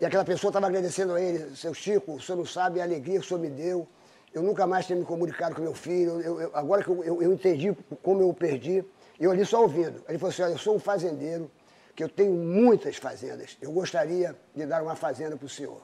[0.01, 3.19] e aquela pessoa estava agradecendo a ele, seu Chico, o senhor não sabe a alegria
[3.19, 3.87] que o senhor me deu,
[4.33, 7.21] eu nunca mais tenho me comunicado com meu filho, eu- eu- agora que eu, eu-
[7.21, 8.83] eu entendi como eu o perdi,
[9.19, 10.03] eu ali só ouvindo.
[10.09, 11.49] Ele falou assim, olha, eu sou um fazendeiro,
[11.95, 15.79] que eu tenho muitas fazendas, eu gostaria de dar uma fazenda para o senhor.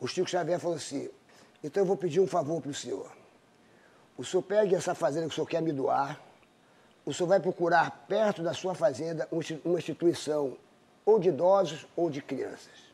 [0.00, 1.10] O Chico Xavier falou assim,
[1.62, 3.12] então eu vou pedir um favor para o senhor.
[4.16, 6.18] O senhor pegue essa fazenda que o senhor quer me doar,
[7.04, 10.56] o senhor vai procurar perto da sua fazenda um uma instituição
[11.04, 12.90] ou de idosos ou de crianças.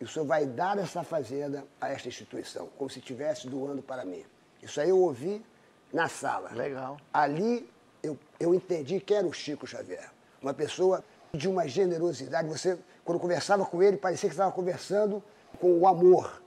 [0.00, 4.04] E o senhor vai dar essa fazenda a esta instituição, como se estivesse doando para
[4.04, 4.24] mim.
[4.62, 5.44] Isso aí eu ouvi
[5.92, 6.50] na sala.
[6.52, 6.98] Legal.
[7.12, 7.68] Ali
[8.02, 10.10] eu, eu entendi que era o Chico Xavier.
[10.42, 12.48] Uma pessoa de uma generosidade.
[12.48, 15.22] Você, quando conversava com ele, parecia que estava conversando
[15.60, 16.42] com o amor.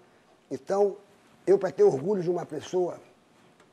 [0.49, 0.97] Então,
[1.45, 2.99] eu, para ter orgulho de uma pessoa,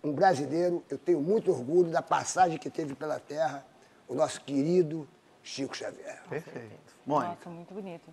[0.08, 3.64] um brasileiro, eu tenho muito orgulho da passagem que teve pela terra
[4.08, 5.08] o nosso querido
[5.42, 6.22] Chico Xavier.
[6.28, 6.94] Perfeito.
[7.04, 7.36] Mônica.
[7.36, 8.10] Nossa, muito bonito.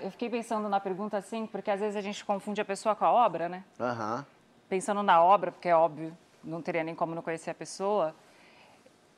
[0.00, 3.04] Eu fiquei pensando na pergunta assim, porque às vezes a gente confunde a pessoa com
[3.04, 3.64] a obra, né?
[3.78, 4.24] Aham.
[4.68, 8.14] Pensando na obra, porque é óbvio, não teria nem como não conhecer a pessoa.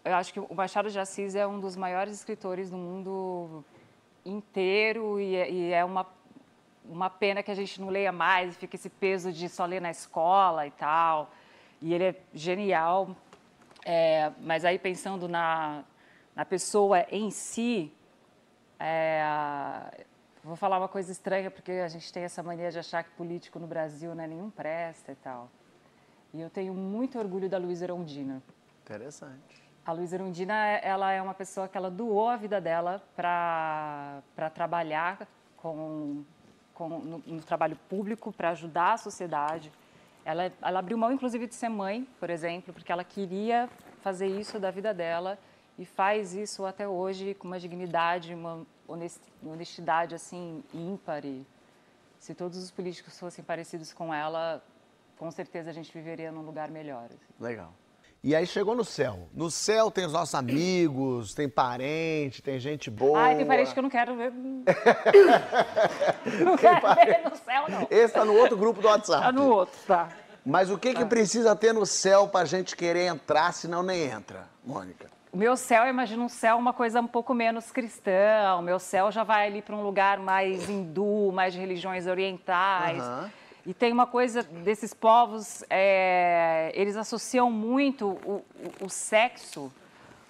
[0.04, 3.64] Eu acho que o Machado de Assis é um dos maiores escritores do mundo
[4.24, 6.06] inteiro e é, e é uma,
[6.84, 9.90] uma pena que a gente não leia mais, fica esse peso de só ler na
[9.90, 11.30] escola e tal.
[11.80, 13.14] E ele é genial.
[13.84, 15.84] É, mas aí pensando na,
[16.34, 17.92] na pessoa em si,
[18.80, 20.04] é,
[20.42, 23.58] vou falar uma coisa estranha, porque a gente tem essa mania de achar que político
[23.58, 25.50] no Brasil não é nenhum presta e tal.
[26.32, 28.42] E eu tenho muito orgulho da Luísa Erondina.
[28.82, 29.62] Interessante.
[29.84, 34.22] A Luísa Erundina, ela é uma pessoa que ela doou a vida dela para
[34.54, 36.24] trabalhar com
[36.74, 39.72] com- no, no trabalho público para ajudar a sociedade.
[40.24, 43.68] Ela, ela abriu mão, inclusive, de ser mãe, por exemplo, porque ela queria
[44.02, 45.38] fazer isso da vida dela
[45.78, 51.24] e faz isso até hoje com uma dignidade, uma honest- honestidade assim ímpar.
[51.24, 51.44] E
[52.18, 54.62] se todos os políticos fossem parecidos com ela,
[55.18, 57.04] com certeza a gente viveria num lugar melhor.
[57.06, 57.34] assim.
[57.38, 57.72] Legal.
[58.26, 59.28] E aí chegou no céu.
[59.34, 63.20] No céu tem os nossos amigos, tem parente, tem gente boa.
[63.20, 64.32] Ai, tem parente que eu não quero ver.
[66.42, 67.86] não quero ver no céu, não.
[67.90, 69.24] Esse tá no outro grupo do WhatsApp.
[69.24, 70.08] Tá no outro, tá.
[70.42, 74.48] Mas o que, que precisa ter no céu pra gente querer entrar, senão nem entra,
[74.64, 75.10] Mônica?
[75.30, 78.56] O meu céu, eu imagino um céu uma coisa um pouco menos cristã.
[78.58, 83.02] O meu céu já vai ali para um lugar mais hindu, mais de religiões orientais.
[83.02, 83.30] Aham.
[83.66, 88.44] E tem uma coisa desses povos, é, eles associam muito o,
[88.80, 89.72] o- o sexo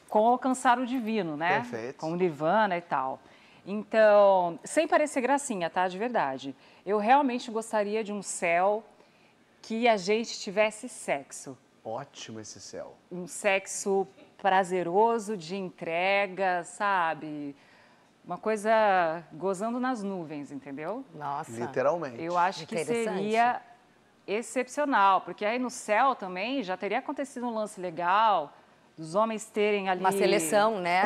[0.09, 1.61] com alcançar o divino, né?
[1.61, 1.97] Perfeito.
[1.99, 3.19] Com o nirvana e tal.
[3.67, 5.89] Então, sem parecer gracinha, tá?
[5.89, 6.55] De verdade.
[6.87, 8.85] Eu realmente gostaria de um céu
[9.63, 12.95] que a gente tivesse sexo Ótimo esse céu.
[13.11, 14.07] um sexo
[14.39, 17.57] prazeroso, de entrega, sabe?
[18.25, 21.05] Uma coisa gozando nas nuvens, entendeu?
[21.15, 21.51] Nossa.
[21.53, 22.23] Literalmente.
[22.23, 23.61] Eu acho que seria
[24.27, 28.53] excepcional, porque aí no céu também já teria acontecido um lance legal
[28.97, 31.03] dos homens terem ali Uma seleção, né?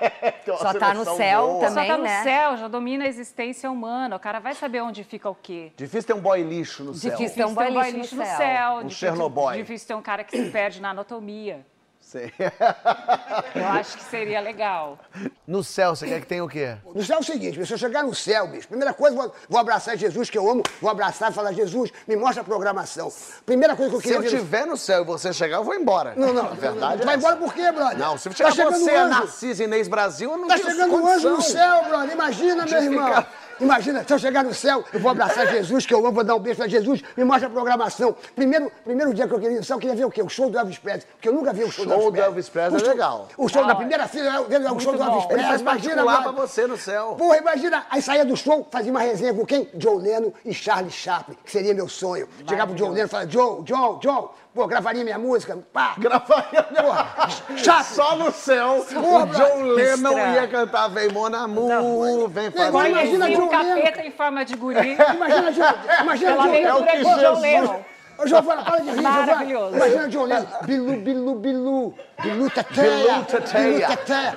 [0.56, 1.68] Só tá no céu boa.
[1.68, 1.86] também.
[1.86, 2.22] Só tá no né?
[2.22, 4.16] céu, já domina a existência humana.
[4.16, 5.72] O cara vai saber onde fica o quê.
[5.76, 7.10] Difícil ter um boy lixo no céu.
[7.10, 7.34] Difícil.
[7.36, 8.36] Tem um Difícil ter boy boy lixo lixo no no céu.
[8.38, 8.72] céu.
[8.72, 9.52] Um difícil- Chernobyl.
[9.52, 11.66] Difícil ter um cara que se perde na anatomia.
[12.04, 12.30] Sim.
[13.54, 14.98] Eu acho que seria legal.
[15.46, 16.76] No céu, você quer que tenha o quê?
[16.94, 19.58] No céu é o seguinte, se eu chegar no céu, bicho, primeira coisa, vou, vou
[19.60, 23.12] abraçar Jesus, que eu amo, vou abraçar e falar, Jesus, me mostra a programação.
[23.44, 25.56] Primeira coisa que eu Se queria eu ver no- tiver no céu e você chegar,
[25.56, 26.14] eu vou embora.
[26.16, 27.98] Não, não, A verdade vai é embora por quê, brother?
[27.98, 29.18] Não, se Tá chegar chegando você, um anjo.
[29.20, 32.12] Narciso Inês Brasil, eu não Tá tenho chegando um anjo no céu, brother.
[32.12, 33.06] Imagina, De meu irmão.
[33.08, 36.24] ficar- Imagina, se eu chegar no céu, eu vou abraçar Jesus, que eu amo, vou
[36.24, 38.14] dar um beijo pra Jesus, me mostra a programação.
[38.34, 40.22] Primeiro, primeiro dia que eu queria no céu, eu queria ver o quê?
[40.22, 41.06] O show do Elvis Presley.
[41.14, 43.28] Porque eu nunca vi o show, Show do do Elvis Presley O é show- legal.
[43.38, 45.18] O show Da da primeira fila, ver o show do Elvis bom.
[45.18, 45.44] Ele Presley.
[45.46, 47.14] faz Imagina, particular pra você no céu.
[47.18, 49.68] Porra, imagina, aí saía do show, fazia uma resenha com quem?
[49.74, 52.28] John Lennon e Charlie Chaplin, que seria meu sonho.
[52.48, 55.94] Chegava pro John Lennon e falava, John, John, John, pô, gravaria minha música, pá.
[55.98, 57.84] Gravaria Porra, chato.
[57.86, 60.34] Só no céu, Porra, o John Lennon estranho.
[60.34, 62.88] ia cantar Vem Mon Amour, vem Agora fazer...
[62.88, 63.74] imagina Conheci um John Lennon.
[63.82, 64.96] capeta em forma de guri.
[65.14, 66.74] Imagina, John, imagina Pela John Lennon.
[66.78, 67.80] leitura que de John Jesus- Lennon.
[68.16, 69.26] Ô, Giovana, para de rir, Giovana.
[69.26, 69.76] Maravilhoso.
[69.76, 70.46] Imagina John Lennon.
[70.64, 71.94] Bilu, bilu, bilu.
[72.22, 73.14] Bilu, teteia.
[73.14, 74.34] Bilu, teteia.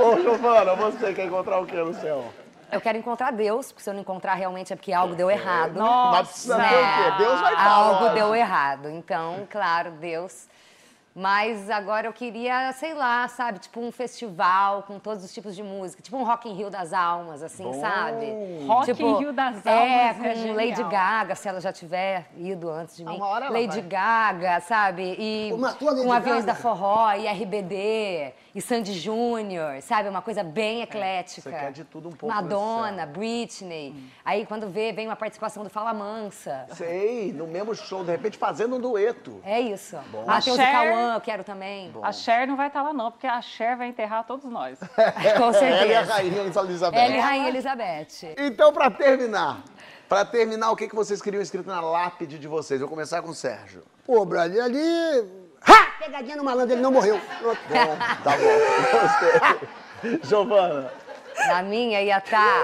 [0.00, 2.24] Ô, Giovana, você quer encontrar o que no céu?
[2.70, 5.78] Eu quero encontrar Deus, porque se eu não encontrar realmente é porque algo deu errado.
[5.78, 7.14] Mas precisa né?
[7.18, 8.90] Deus vai estar, Algo deu errado.
[8.90, 10.48] Então, claro, Deus.
[11.18, 15.62] Mas agora eu queria, sei lá, sabe, tipo um festival com todos os tipos de
[15.62, 18.26] música, tipo um Rock in Rio das almas, assim, sabe?
[18.66, 20.52] Rock tipo, in Rio das É, Almas com é.
[20.52, 23.16] Lady Gaga, se ela já tiver ido antes de mim.
[23.16, 23.88] uma hora ela Lady vai.
[23.88, 25.16] Gaga, sabe?
[25.18, 26.52] E Uma Lady com aviões Gaga.
[26.52, 30.08] da forró, e RBD, e Sandy Júnior, sabe?
[30.08, 31.42] Uma coisa bem eclética.
[31.42, 33.94] você quer de tudo um pouco Madonna, Britney.
[34.24, 36.64] Aí quando vê, vem uma participação do Fala Mansa.
[36.72, 39.42] Sei, no mesmo show, de repente fazendo um dueto.
[39.44, 39.94] É isso.
[39.98, 41.92] A Matheus e Cher- Cauã, eu quero também.
[42.02, 44.78] A Cher não vai estar lá, não, porque a Cher vai enterrar todos nós.
[45.36, 46.14] Com Ela e a certeza.
[46.14, 46.98] rainha Elizabeth.
[46.98, 48.34] Ela e Rainha Elizabeth.
[48.38, 49.62] Então, pra terminar,
[50.08, 52.80] pra terminar, o que, que vocês queriam escrito na lápide de vocês?
[52.80, 53.82] Vou começar com o Sérgio.
[54.06, 55.45] Pô, brother, ali...
[55.68, 55.92] Ha!
[55.98, 57.20] Pegadinha no malandro, ele não morreu.
[57.38, 57.60] Pronto.
[57.68, 59.60] Bom, tá bom.
[60.02, 60.20] Gostei.
[60.24, 60.92] Giovana.
[61.48, 62.62] Na minha ia estar.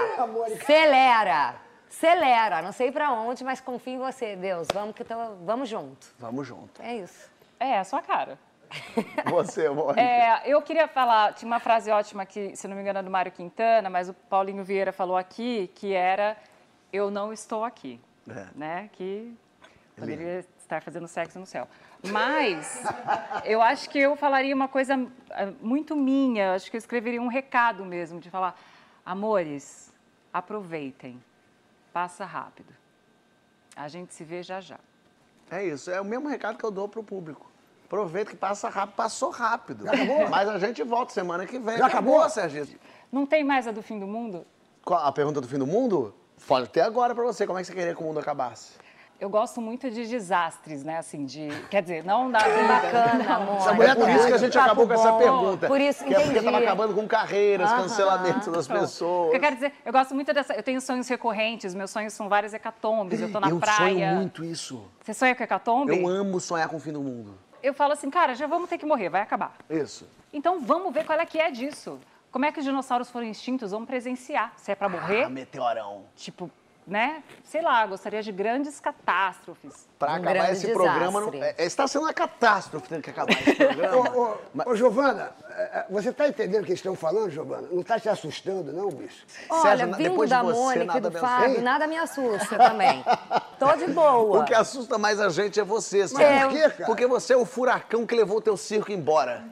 [0.61, 1.55] Acelera!
[1.89, 2.61] Acelera!
[2.61, 4.67] Não sei pra onde, mas confio em você, Deus.
[4.73, 6.07] Vamos que tô, vamos junto.
[6.17, 6.81] Vamos junto.
[6.81, 7.29] É isso.
[7.59, 8.37] É, a sua cara.
[9.29, 10.01] Você, Mônica.
[10.01, 13.11] É, eu queria falar, tinha uma frase ótima que, se não me engano, é do
[13.11, 16.35] Mário Quintana, mas o Paulinho Vieira falou aqui, que era
[16.91, 18.47] eu não estou aqui, É.
[18.55, 18.89] né?
[18.93, 19.31] Que
[19.95, 20.43] poderia
[20.77, 21.67] estar fazendo sexo no céu.
[22.09, 22.83] Mas
[23.45, 24.95] eu acho que eu falaria uma coisa
[25.31, 28.59] eh, muito minha, acho que eu escreveria um recado mesmo, de falar,
[29.05, 29.93] amores,
[30.33, 31.21] aproveitem,
[31.91, 32.73] passa rápido.
[33.75, 34.79] A gente se vê já já.
[35.51, 37.49] É isso, é o mesmo recado que eu dou pro público.
[37.85, 39.85] Aproveita que passa rápido, passou rápido.
[40.29, 41.77] Mas a gente volta semana que vem.
[41.77, 42.27] Já acabou?
[42.27, 42.67] Sérgio?
[43.11, 44.47] Não tem mais a do fim do mundo?
[44.83, 46.13] Qual- A pergunta do fim do mundo?
[46.47, 47.45] Pode ter agora pra você.
[47.45, 48.73] Como é que você queria que o mundo acabasse?
[49.19, 50.97] Eu gosto muito de desastres, né?
[50.97, 51.47] Assim, de.
[51.69, 52.67] Quer dizer, não da vida.
[52.67, 53.55] Bacana, amor.
[53.57, 55.67] Essa mulher É por tá isso que a gente Papo acabou com essa pergunta.
[55.67, 56.45] Por isso, que é porque entendi.
[56.45, 57.83] tava acabando com carreiras, Aham.
[57.83, 59.33] cancelamentos das Então, pessoas.
[59.33, 60.53] Eu quero dizer, eu gosto muito dessa.
[60.53, 63.21] Eu tenho sonhos recorrentes, meus sonhos são várias hecatombes.
[63.21, 63.77] Eu tô na eu praia.
[64.09, 64.83] sonho muito isso.
[65.01, 65.97] Você sonha com hecatombe?
[65.97, 67.37] Eu amo sonhar com o fim do mundo.
[67.61, 69.53] Eu falo assim, cara, já vamos ter que morrer, vai acabar.
[69.69, 70.05] Isso.
[70.33, 71.97] Então vamos ver qual é que é disso.
[72.29, 73.71] Como é que os dinossauros foram extintos?
[73.71, 74.51] Vamos presenciar.
[74.57, 76.01] Se é pra morrer, Ah, meteorão.
[76.15, 76.49] tipo,
[76.85, 77.23] né?
[77.43, 79.87] Sei lá, gostaria de grandes catástrofes.
[79.97, 81.21] Pra Um acabar esse programa.
[81.21, 81.55] Não, desastre.
[81.57, 84.09] é, está sendo uma catástrofe ter que acabar esse programa.
[84.15, 87.67] Ô, ô, ô, Giovana, é, é, você tá entendendo o que eles estão falando, Giovana?
[87.71, 89.25] Não tá te assustando, não, bicho?
[89.49, 91.61] Olha, Sérgio, vindo depois de da você, Mônica e nada do me Fábio, assusta.
[91.61, 93.05] nada me assusta também.
[93.57, 94.41] Tô de boa.
[94.41, 96.25] O que assusta mais a gente é você, Sérgio.
[96.25, 96.85] É, Por quê, cara?
[96.85, 99.43] Porque você é o furacão que levou o teu circo embora.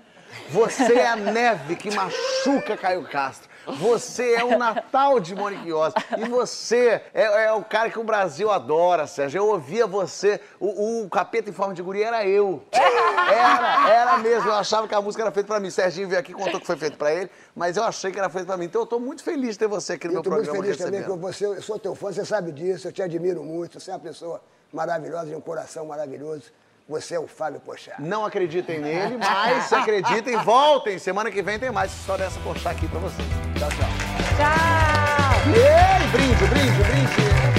[0.49, 3.49] Você é a neve que machuca Caio Castro.
[3.79, 5.95] Você é o Natal de Monique Iose.
[6.17, 9.39] E você é, é o cara que o Brasil adora, Sérgio.
[9.39, 10.39] Eu ouvia você.
[10.59, 12.63] O, o capeta em forma de guria era eu.
[12.71, 14.49] Era, era mesmo.
[14.49, 15.69] Eu achava que a música era feita pra mim.
[15.69, 18.29] Serginho veio aqui e contou que foi feito pra ele, mas eu achei que era
[18.29, 18.65] feito pra mim.
[18.65, 20.63] Então eu tô muito feliz de ter você aqui no Eu meu tô muito programa
[20.65, 21.21] feliz também que recebendo.
[21.21, 23.99] você, eu sou teu fã, você sabe disso, eu te admiro muito, você é uma
[23.99, 24.41] pessoa
[24.71, 26.51] maravilhosa, de um coração maravilhoso.
[26.91, 27.93] Você é o Fábio Pochá.
[27.99, 30.99] Não acreditem nele, mas se acreditem, voltem.
[30.99, 33.25] Semana que vem tem mais história dessa postar aqui pra vocês.
[33.57, 33.89] Tchau, tchau.
[34.35, 35.51] Tchau!
[35.55, 37.50] Ei, brinde, brinde, brinde.